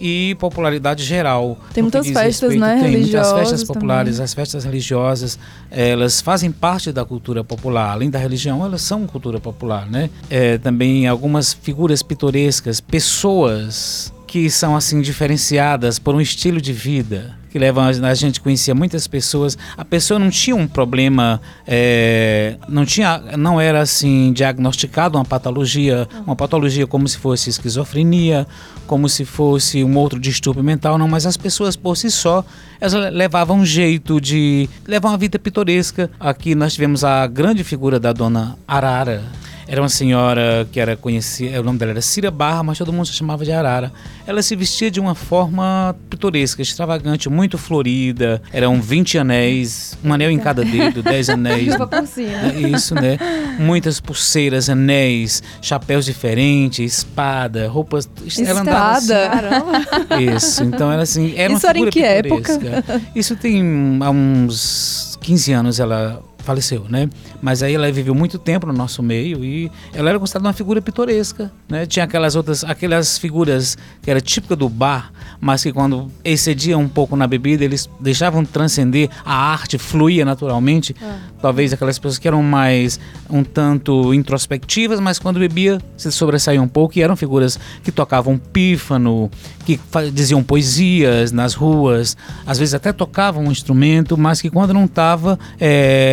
e 0.00 0.36
popularidade 0.38 1.02
geral. 1.02 1.48
Uhum. 1.48 1.56
Tem 1.72 1.82
muitas 1.82 2.06
festas, 2.06 2.52
respeito- 2.52 2.60
né, 2.60 2.68
Tem 2.74 2.82
muitas 2.82 2.92
religiosas 3.00 3.38
festas 3.38 3.64
populares, 3.64 4.12
também. 4.16 4.24
as 4.24 4.34
festas 4.34 4.64
religiosas, 4.64 5.38
elas 5.70 6.20
fazem 6.20 6.50
parte 6.52 6.92
da 6.92 7.04
cultura 7.04 7.42
popular. 7.42 7.92
Além 7.92 8.10
da 8.10 8.18
religião, 8.18 8.64
elas 8.64 8.82
são 8.82 9.06
cultura 9.06 9.40
popular, 9.40 9.86
né? 9.88 10.10
É, 10.28 10.58
também 10.58 11.06
algumas 11.06 11.52
figuras 11.54 12.02
pitorescas, 12.02 12.80
pessoas 12.80 14.12
que 14.26 14.50
são 14.50 14.76
assim 14.76 15.00
diferenciadas 15.00 15.98
por 15.98 16.14
um 16.14 16.20
estilo 16.20 16.60
de 16.60 16.72
vida 16.72 17.36
que 17.56 17.58
levam 17.58 17.84
a, 17.84 18.14
gente 18.14 18.38
conhecia 18.38 18.74
muitas 18.74 19.06
pessoas. 19.06 19.56
A 19.78 19.84
pessoa 19.84 20.20
não 20.20 20.28
tinha 20.28 20.54
um 20.54 20.68
problema 20.68 21.40
é, 21.66 22.56
não 22.68 22.84
tinha 22.84 23.18
não 23.38 23.58
era 23.58 23.80
assim 23.80 24.30
diagnosticado 24.34 25.16
uma 25.16 25.24
patologia 25.24 26.06
uma 26.26 26.36
patologia 26.36 26.86
como 26.86 27.08
se 27.08 27.16
fosse 27.16 27.48
esquizofrenia 27.48 28.46
como 28.86 29.08
se 29.08 29.24
fosse 29.24 29.82
um 29.82 29.96
outro 29.96 30.20
distúrbio 30.20 30.62
mental 30.62 30.98
não. 30.98 31.08
Mas 31.08 31.24
as 31.24 31.38
pessoas 31.38 31.76
por 31.76 31.96
si 31.96 32.10
só 32.10 32.44
elas 32.78 32.92
levavam 33.10 33.60
um 33.60 33.64
jeito 33.64 34.20
de 34.20 34.68
levar 34.86 35.08
uma 35.08 35.18
vida 35.18 35.38
pitoresca. 35.38 36.10
Aqui 36.20 36.54
nós 36.54 36.74
tivemos 36.74 37.04
a 37.04 37.26
grande 37.26 37.64
figura 37.64 37.98
da 37.98 38.12
dona 38.12 38.58
Arara 38.68 39.24
era 39.68 39.82
uma 39.82 39.88
senhora 39.88 40.66
que 40.70 40.78
era 40.78 40.96
conhecida, 40.96 41.60
o 41.60 41.64
nome 41.64 41.78
dela 41.78 41.90
era 41.92 42.00
Cira 42.00 42.30
Barra, 42.30 42.62
mas 42.62 42.78
todo 42.78 42.92
mundo 42.92 43.06
se 43.06 43.12
chamava 43.14 43.44
de 43.44 43.50
Arara. 43.52 43.92
Ela 44.26 44.42
se 44.42 44.54
vestia 44.54 44.90
de 44.90 45.00
uma 45.00 45.14
forma 45.14 45.94
pitoresca, 46.08 46.62
extravagante, 46.62 47.28
muito 47.28 47.58
florida. 47.58 48.40
Eram 48.52 48.80
20 48.80 49.18
anéis, 49.18 49.96
um 50.04 50.12
anel 50.12 50.30
em 50.30 50.38
cada 50.38 50.64
dedo, 50.64 51.02
10 51.04 51.30
anéis. 51.30 51.74
É 51.74 52.68
Isso, 52.68 52.94
né? 52.94 53.18
Muitas 53.58 54.00
pulseiras, 54.00 54.68
anéis, 54.70 55.42
chapéus 55.60 56.04
diferentes, 56.04 56.78
espada, 56.98 57.68
roupas. 57.68 58.08
Ela 58.38 58.60
andava 58.60 58.90
assim, 58.92 59.12
Espada. 59.12 60.22
isso, 60.36 60.64
então 60.64 60.92
era 60.92 61.02
assim, 61.02 61.34
era 61.36 61.52
Isso 61.52 61.66
uma 61.66 61.70
era 61.70 61.78
em 61.78 61.90
que 61.90 62.02
época? 62.02 62.58
pitoresca. 62.58 63.02
Isso 63.14 63.34
tem 63.36 63.98
há 64.00 64.10
uns 64.10 65.18
15 65.20 65.52
anos 65.52 65.80
ela 65.80 66.22
faleceu, 66.46 66.86
né? 66.88 67.10
Mas 67.42 67.62
aí 67.62 67.74
ela 67.74 67.90
viveu 67.90 68.14
muito 68.14 68.38
tempo 68.38 68.66
no 68.66 68.72
nosso 68.72 69.02
meio 69.02 69.44
e 69.44 69.70
ela 69.92 70.10
era 70.10 70.18
considerada 70.18 70.46
uma 70.46 70.54
figura 70.54 70.80
pitoresca, 70.80 71.50
né? 71.68 71.84
Tinha 71.84 72.04
aquelas 72.04 72.36
outras, 72.36 72.64
aquelas 72.64 73.18
figuras 73.18 73.76
que 74.00 74.10
era 74.10 74.20
típica 74.20 74.54
do 74.54 74.68
bar, 74.68 75.12
mas 75.40 75.62
que 75.62 75.72
quando 75.72 76.10
excediam 76.24 76.80
um 76.80 76.88
pouco 76.88 77.16
na 77.16 77.26
bebida, 77.26 77.64
eles 77.64 77.90
deixavam 78.00 78.44
transcender, 78.44 79.10
a 79.24 79.34
arte 79.34 79.76
fluía 79.76 80.24
naturalmente. 80.24 80.94
Talvez 81.42 81.72
aquelas 81.72 81.98
pessoas 81.98 82.18
que 82.18 82.28
eram 82.28 82.42
mais 82.42 82.98
um 83.28 83.42
tanto 83.42 84.14
introspectivas, 84.14 85.00
mas 85.00 85.18
quando 85.18 85.38
bebia 85.38 85.80
se 85.96 86.10
sobressaíam 86.12 86.64
um 86.64 86.68
pouco 86.68 86.98
e 86.98 87.02
eram 87.02 87.16
figuras 87.16 87.58
que 87.82 87.90
tocavam 87.90 88.38
pífano, 88.38 89.30
que 89.66 89.80
diziam 90.12 90.42
poesias 90.42 91.32
nas 91.32 91.52
ruas, 91.54 92.16
às 92.46 92.58
vezes 92.58 92.72
até 92.72 92.92
tocavam 92.92 93.44
um 93.44 93.50
instrumento, 93.52 94.16
mas 94.16 94.40
que 94.40 94.48
quando 94.48 94.72
não 94.72 94.84
estava 94.84 95.36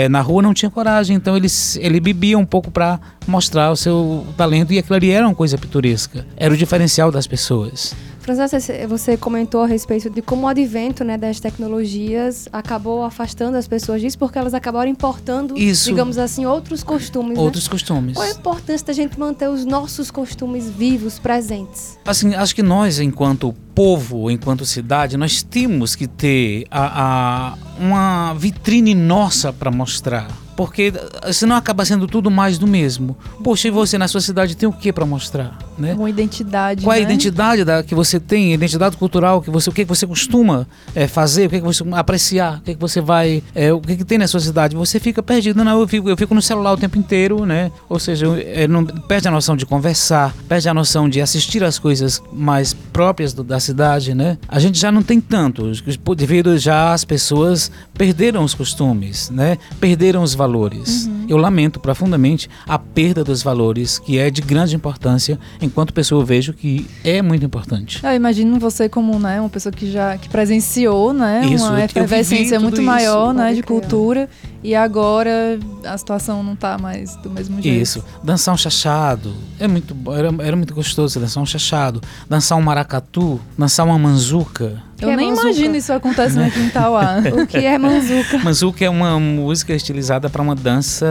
na 0.10 0.22
rua 0.22 0.42
não 0.42 0.54
tinha 0.54 0.70
coragem. 0.72 1.16
Então 1.16 1.38
ele, 1.38 1.46
s- 1.46 1.80
ele 1.80 2.00
bebia 2.00 2.38
um 2.38 2.46
pouco 2.46 2.72
para 2.72 3.00
mostrar 3.28 3.72
o 3.72 3.76
seu 3.76 4.26
talento 4.36 4.74
e 4.74 4.80
aquilo 4.80 4.96
ali 4.96 5.12
era 5.12 5.26
uma 5.28 5.36
coisa 5.36 5.58
pitoresca. 5.58 6.26
Era 6.36 6.54
o 6.54 6.58
diferencial 6.58 7.12
das 7.12 7.28
pessoas. 7.28 7.94
Francesca, 8.24 8.88
você- 8.88 9.18
comentou 9.18 9.62
a 9.62 9.68
respeito 9.68 10.10
de 10.10 10.22
como 10.22 10.44
o 10.46 10.48
advento 10.48 11.04
né, 11.04 11.18
das 11.18 11.40
tecnologias 11.40 12.48
acabou 12.52 13.04
afastando 13.04 13.58
as 13.58 13.68
pessoas 13.68 14.02
disso, 14.02 14.18
porque 14.18 14.38
elas 14.40 14.54
acabaram 14.54 14.90
importando, 14.90 15.58
Isso. 15.58 15.90
digamos 15.90 16.18
assim, 16.18 16.46
outros 16.46 16.84
costumes. 16.84 17.38
né? 17.38 17.44
Outros 17.44 17.68
costumes. 17.68 18.16
Qual 18.16 18.26
a 18.26 18.32
importância 18.32 18.88
da 18.88 18.94
gente 18.94 19.20
manter 19.20 19.50
os 19.50 19.66
nossos 19.66 20.10
costumes 20.10 20.70
vivos, 20.70 21.20
presentes? 21.20 22.00
Assim, 22.06 22.34
acho 22.34 22.56
que 22.56 22.64
nós, 22.64 23.00
enquanto 23.00 23.54
povo, 23.76 24.32
enquanto 24.32 24.66
cidade, 24.66 25.18
nós 25.18 25.44
temos 25.44 25.96
que 25.96 26.08
ter 26.08 26.66
a, 26.72 27.52
a- 27.54 27.58
uma 27.80 28.34
vitrine 28.36 28.96
nossa 28.96 29.52
para 29.52 29.70
mostrar. 29.70 30.28
Porque 30.56 30.94
eh, 31.24 31.34
senão 31.34 31.56
acaba 31.56 31.84
sendo 31.84 32.06
tudo 32.06 32.30
mais 32.30 32.60
do 32.60 32.68
mesmo. 32.68 33.18
Poxa, 33.44 33.68
e 33.68 33.72
você 33.72 33.98
na 33.98 34.08
sua 34.08 34.22
cidade 34.22 34.56
tem 34.56 34.70
o 34.70 34.72
que 34.72 34.94
para 34.94 35.04
mostrar? 35.04 35.58
Né? 35.78 35.94
Uma 35.94 36.10
identidade, 36.10 36.84
Qual 36.84 36.94
é 36.94 36.98
a 36.98 37.00
né? 37.00 37.06
identidade 37.06 37.64
da, 37.64 37.82
que 37.84 37.96
você 37.96 38.20
tem, 38.20 38.54
identidade 38.54 38.96
cultural, 38.98 39.42
que 39.42 39.50
você, 39.50 39.70
o 39.70 39.74
que, 39.74 39.84
que 39.84 39.90
você 39.90 40.06
costuma 40.06 40.68
eh, 40.96 41.08
fazer, 41.08 41.48
o 41.48 41.50
que, 41.50 41.60
que 41.60 41.66
você 41.66 41.84
apreciar, 41.94 42.60
o 42.60 42.62
que, 42.62 42.76
que 42.76 42.80
você 42.80 43.02
vai. 43.02 43.42
eh, 43.56 43.74
o 43.74 43.82
que, 43.82 43.96
que 43.98 44.04
tem 44.06 44.18
na 44.18 44.28
sua 44.28 44.40
cidade? 44.40 44.76
Você 44.76 45.00
fica 45.00 45.24
perdido. 45.24 45.64
Não, 45.64 45.80
eu 45.82 45.88
fico, 45.88 46.10
eu 46.10 46.16
fico 46.18 46.36
no 46.36 46.42
celular 46.42 46.74
o 46.74 46.78
tempo 46.78 46.98
inteiro, 46.98 47.46
né? 47.46 47.72
Ou 47.90 48.00
seja, 48.00 48.26
eu, 48.26 48.36
eh, 48.38 48.68
não, 48.68 48.86
perde 48.86 49.28
a 49.28 49.32
noção 49.32 49.56
de 49.56 49.66
conversar, 49.66 50.34
perde 50.48 50.70
a 50.70 50.74
noção 50.74 51.10
de 51.10 51.20
assistir 51.22 51.64
às 51.64 51.80
coisas 51.80 52.22
mais 52.32 52.74
próprias 52.74 53.34
do- 53.34 53.44
da 53.44 53.60
cidade, 53.60 54.14
né? 54.14 54.38
A 54.48 54.60
gente 54.60 54.78
já 54.80 54.92
não 54.92 55.02
tem 55.02 55.20
tanto, 55.20 55.72
devido 56.16 56.58
já 56.58 56.94
as 56.94 57.04
pessoas 57.04 57.72
perderam 57.94 58.44
os 58.44 58.54
costumes, 58.54 59.30
né? 59.30 59.58
Perderam 59.80 60.22
os 60.24 60.34
valores. 60.36 61.10
Eu 61.28 61.38
lamento 61.38 61.80
profundamente 61.80 62.50
a 62.68 62.78
perda 62.78 63.24
dos 63.24 63.42
valores, 63.44 64.00
que 64.00 64.18
é 64.18 64.30
de 64.30 64.42
grande 64.42 64.76
importância. 64.76 65.40
Enquanto 65.62 65.94
pessoa, 65.94 66.22
eu 66.22 66.26
vejo 66.26 66.54
que 66.54 66.88
é 67.04 67.22
muito 67.22 67.46
importante. 67.46 68.04
Eu 68.04 68.14
imagino 68.14 68.60
você 68.60 68.90
como 68.90 69.18
né, 69.20 69.40
uma 69.40 69.50
pessoa 69.50 69.72
que 69.72 69.92
já 69.92 70.18
que 70.18 70.30
presenciou 70.30 71.14
né, 71.14 71.46
Isso, 71.46 71.66
uma 71.66 71.84
efervescência 71.84 72.60
muito 72.60 72.76
tudo 72.76 72.86
maior 72.86 73.32
isso. 73.32 73.34
né, 73.34 73.54
de 73.54 73.64
crer. 73.64 73.80
cultura 73.80 74.30
e 74.64 74.74
agora 74.74 75.60
a 75.86 75.98
situação 75.98 76.42
não 76.42 76.56
tá 76.56 76.78
mais 76.78 77.16
do 77.18 77.30
mesmo 77.30 77.62
jeito. 77.62 77.82
Isso. 77.82 78.04
Dançar 78.24 78.54
um 78.54 78.58
chachado. 78.58 79.34
É 79.60 79.68
muito, 79.68 79.96
era, 80.12 80.30
era 80.46 80.56
muito 80.56 80.74
gostoso 80.74 81.20
dançar 81.20 81.42
um 81.44 81.46
chachado. 81.46 82.02
Dançar 82.30 82.58
um 82.58 82.62
maracatu. 82.62 83.40
Dançar 83.58 83.86
uma 83.86 83.98
manzuca. 84.00 84.82
Eu 85.02 85.10
é 85.10 85.18
nem 85.18 85.30
manzuca? 85.30 85.50
imagino 85.50 85.76
isso 85.76 85.92
acontecendo 85.92 86.44
aqui 86.44 86.60
em 86.60 86.70
Tauá. 86.70 87.18
O 87.44 87.46
que 87.46 87.58
é 87.58 87.78
manzuca? 87.78 88.38
Manzuca 88.40 88.86
é 88.86 88.90
uma 88.90 89.20
música 89.20 89.74
estilizada 89.74 90.30
para 90.30 90.42
uma 90.42 90.56
dança. 90.56 91.06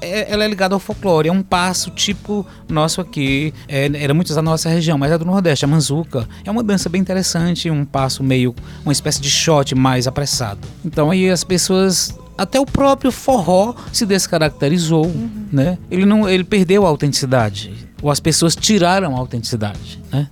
é- 0.00 0.30
ela 0.30 0.44
é 0.44 0.48
ligada 0.48 0.74
ao 0.74 0.78
folclore. 0.80 1.28
É 1.28 1.32
um 1.32 1.42
passo 1.42 1.90
típico 1.90 2.46
nosso 2.68 3.00
aqui. 3.00 3.54
É, 3.68 3.90
era 3.94 4.12
muito 4.12 4.34
da 4.34 4.42
nossa 4.42 4.68
região, 4.68 4.98
mas 4.98 5.10
é 5.12 5.16
do 5.16 5.24
Nordeste. 5.24 5.64
A 5.64 5.68
manzuca 5.68 6.28
é 6.44 6.50
uma 6.50 6.62
dança 6.62 6.88
bem 6.90 7.00
interessante. 7.00 7.70
Um 7.70 7.84
passo 7.86 8.22
meio. 8.22 8.54
Uma 8.84 8.92
espécie 8.92 9.20
de 9.20 9.30
shot 9.30 9.74
mais 9.74 10.06
apressado. 10.06 10.60
Então 10.84 11.10
aí 11.10 11.30
as 11.30 11.42
pessoas. 11.42 12.18
Até 12.42 12.58
o 12.58 12.66
próprio 12.66 13.12
forró 13.12 13.72
se 13.92 14.04
descaracterizou, 14.04 15.08
né? 15.52 15.78
Ele 15.88 16.04
não, 16.04 16.28
ele 16.28 16.42
perdeu 16.42 16.84
a 16.84 16.88
autenticidade. 16.88 17.72
Ou 18.02 18.10
as 18.10 18.18
pessoas 18.18 18.56
tiraram 18.56 19.14
a 19.14 19.18
autenticidade, 19.20 20.00
né? 20.10 20.28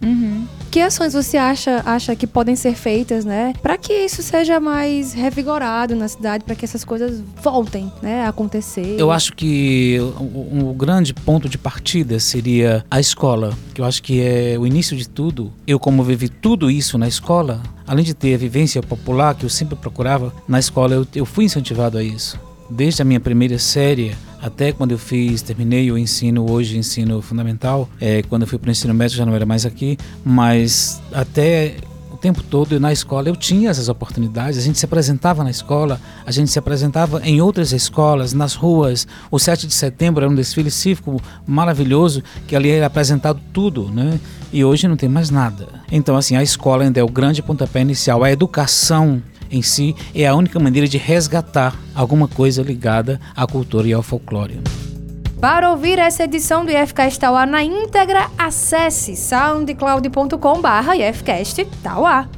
Que 0.70 0.80
ações 0.80 1.14
você 1.14 1.36
acha, 1.36 1.82
acha 1.84 2.14
que 2.14 2.28
podem 2.28 2.54
ser 2.54 2.74
feitas, 2.74 3.24
né? 3.24 3.52
Para 3.60 3.76
que 3.76 3.92
isso 3.92 4.22
seja 4.22 4.60
mais 4.60 5.12
revigorado 5.12 5.96
na 5.96 6.06
cidade, 6.06 6.44
para 6.44 6.54
que 6.54 6.64
essas 6.64 6.84
coisas 6.84 7.20
voltem, 7.42 7.92
né, 8.00 8.24
a 8.24 8.28
acontecer? 8.28 8.94
Eu 8.96 9.10
acho 9.10 9.34
que 9.34 9.98
o 10.00 10.72
grande 10.72 11.12
ponto 11.12 11.48
de 11.48 11.58
partida 11.58 12.20
seria 12.20 12.84
a 12.88 13.00
escola, 13.00 13.52
que 13.74 13.80
eu 13.80 13.84
acho 13.84 14.00
que 14.00 14.22
é 14.22 14.56
o 14.56 14.64
início 14.64 14.96
de 14.96 15.08
tudo. 15.08 15.52
Eu, 15.66 15.80
como 15.80 16.04
vivi 16.04 16.28
tudo 16.28 16.70
isso 16.70 16.96
na 16.96 17.08
escola, 17.08 17.60
além 17.84 18.04
de 18.04 18.14
ter 18.14 18.34
a 18.34 18.38
vivência 18.38 18.80
popular 18.80 19.34
que 19.34 19.44
eu 19.44 19.50
sempre 19.50 19.74
procurava, 19.74 20.32
na 20.46 20.60
escola 20.60 20.94
eu, 20.94 21.06
eu 21.16 21.26
fui 21.26 21.46
incentivado 21.46 21.98
a 21.98 22.02
isso. 22.02 22.38
Desde 22.70 23.02
a 23.02 23.04
minha 23.04 23.18
primeira 23.18 23.58
série 23.58 24.14
até 24.40 24.72
quando 24.72 24.92
eu 24.92 24.98
fiz, 24.98 25.42
terminei 25.42 25.90
o 25.90 25.98
ensino, 25.98 26.50
hoje 26.50 26.78
ensino 26.78 27.20
fundamental, 27.20 27.88
é, 28.00 28.22
quando 28.22 28.42
eu 28.42 28.48
fui 28.48 28.58
para 28.58 28.68
o 28.68 28.70
ensino 28.70 28.94
médio 28.94 29.16
já 29.16 29.26
não 29.26 29.34
era 29.34 29.44
mais 29.44 29.66
aqui, 29.66 29.98
mas 30.24 31.00
até 31.12 31.76
o 32.10 32.16
tempo 32.16 32.42
todo 32.42 32.78
na 32.80 32.92
escola 32.92 33.28
eu 33.28 33.36
tinha 33.36 33.70
essas 33.70 33.88
oportunidades, 33.88 34.58
a 34.58 34.62
gente 34.62 34.78
se 34.78 34.84
apresentava 34.84 35.44
na 35.44 35.50
escola, 35.50 36.00
a 36.24 36.30
gente 36.30 36.50
se 36.50 36.58
apresentava 36.58 37.20
em 37.24 37.40
outras 37.40 37.72
escolas, 37.72 38.32
nas 38.32 38.54
ruas. 38.54 39.06
O 39.30 39.38
7 39.38 39.66
de 39.66 39.74
setembro 39.74 40.24
era 40.24 40.32
um 40.32 40.34
desfile 40.34 40.70
cívico 40.70 41.20
maravilhoso, 41.46 42.22
que 42.46 42.56
ali 42.56 42.70
era 42.70 42.86
apresentado 42.86 43.40
tudo, 43.52 43.90
né? 43.90 44.18
E 44.52 44.64
hoje 44.64 44.88
não 44.88 44.96
tem 44.96 45.08
mais 45.08 45.30
nada. 45.30 45.68
Então, 45.92 46.16
assim, 46.16 46.34
a 46.34 46.42
escola 46.42 46.82
ainda 46.82 46.98
é 46.98 47.04
o 47.04 47.08
grande 47.08 47.42
pontapé 47.42 47.82
inicial, 47.82 48.24
a 48.24 48.32
educação 48.32 49.22
em 49.50 49.62
si 49.62 49.94
é 50.14 50.26
a 50.26 50.34
única 50.34 50.58
maneira 50.58 50.86
de 50.86 50.98
resgatar 50.98 51.76
alguma 51.94 52.28
coisa 52.28 52.62
ligada 52.62 53.20
à 53.34 53.46
cultura 53.46 53.88
e 53.88 53.92
ao 53.92 54.02
folclore. 54.02 54.60
Para 55.40 55.70
ouvir 55.70 55.98
essa 55.98 56.24
edição 56.24 56.66
do 56.66 56.70
IFCast 56.70 57.18
Tauá 57.18 57.46
na 57.46 57.64
íntegra, 57.64 58.30
acesse 58.36 59.16
soundcloud.com.br 59.16 60.94
IFCast 60.98 61.64
Tauá. 61.82 62.28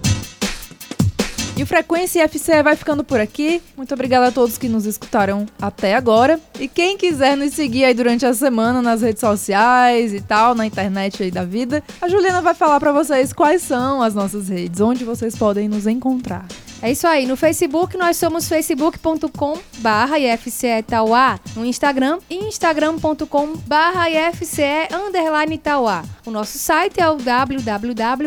E 1.55 1.63
o 1.63 1.67
Frequência 1.67 2.27
FCE 2.27 2.63
vai 2.63 2.77
ficando 2.77 3.05
por 3.05 3.21
aqui. 3.21 3.61
Muito 3.77 3.93
obrigada 3.93 4.29
a 4.29 4.33
todos 4.33 4.57
que 4.57 4.69
nos 4.69 4.87
escutaram 4.87 5.47
até 5.61 5.95
agora. 5.95 6.41
E 6.59 6.67
quem 6.67 6.97
quiser 6.97 7.37
nos 7.37 7.53
seguir 7.53 7.85
aí 7.85 7.93
durante 7.93 8.25
a 8.25 8.33
semana 8.33 8.81
nas 8.81 9.03
redes 9.03 9.21
sociais 9.21 10.15
e 10.15 10.21
tal, 10.21 10.55
na 10.55 10.65
internet 10.65 11.23
aí 11.23 11.31
da 11.31 11.45
vida, 11.45 11.83
a 12.01 12.09
Juliana 12.09 12.41
vai 12.41 12.55
falar 12.55 12.81
para 12.81 12.93
vocês 12.93 13.33
quais 13.33 13.63
são 13.63 14.01
as 14.01 14.15
nossas 14.15 14.49
redes, 14.49 14.81
onde 14.81 15.05
vocês 15.05 15.37
podem 15.37 15.69
nos 15.69 15.87
encontrar. 15.87 16.47
É 16.83 16.91
isso 16.91 17.07
aí. 17.07 17.27
No 17.27 17.37
Facebook, 17.37 17.97
nós 17.97 18.17
somos 18.17 18.49
facebook.com 18.49 19.57
barra 19.79 20.19
IFCE 20.19 20.83
Tauá. 20.85 21.39
No 21.55 21.65
Instagram, 21.65 22.19
instagram.com 22.29 23.57
barra 23.67 24.11
IFCE 24.11 24.89
underline 24.93 25.57
Tauá. 25.59 26.03
O 26.27 26.31
nosso 26.33 26.59
site 26.59 27.01
é 27.01 27.09
o 27.09 27.15
www.ifce.edu.br 27.15 28.27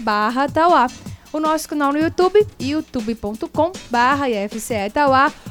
barra 0.00 0.46
Tauá. 0.46 0.88
O 1.32 1.40
nosso 1.40 1.68
canal 1.68 1.92
no 1.92 1.98
YouTube, 1.98 2.46
youtube.com 2.60 3.72
barra. 3.90 4.26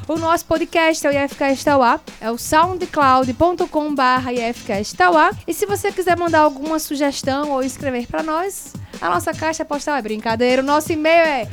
O 0.08 0.16
nosso 0.16 0.44
podcast 0.44 1.06
é 1.06 1.10
o 1.10 1.24
IFCast 1.24 1.64
Tauá, 1.64 2.00
é 2.20 2.30
o 2.30 2.38
soundcloud.com 2.38 3.94
barra 3.94 4.32
IFCast 4.32 4.96
Tauá. 4.96 5.32
E 5.46 5.52
se 5.52 5.66
você 5.66 5.90
quiser 5.90 6.16
mandar 6.16 6.40
alguma 6.40 6.78
sugestão 6.78 7.50
ou 7.50 7.62
escrever 7.62 8.06
para 8.06 8.22
nós, 8.22 8.72
a 9.00 9.08
nossa 9.08 9.34
caixa 9.34 9.64
postal 9.64 9.96
é 9.96 10.02
brincadeira. 10.02 10.62
O 10.62 10.64
nosso 10.64 10.92
e-mail 10.92 11.24
é 11.24 11.48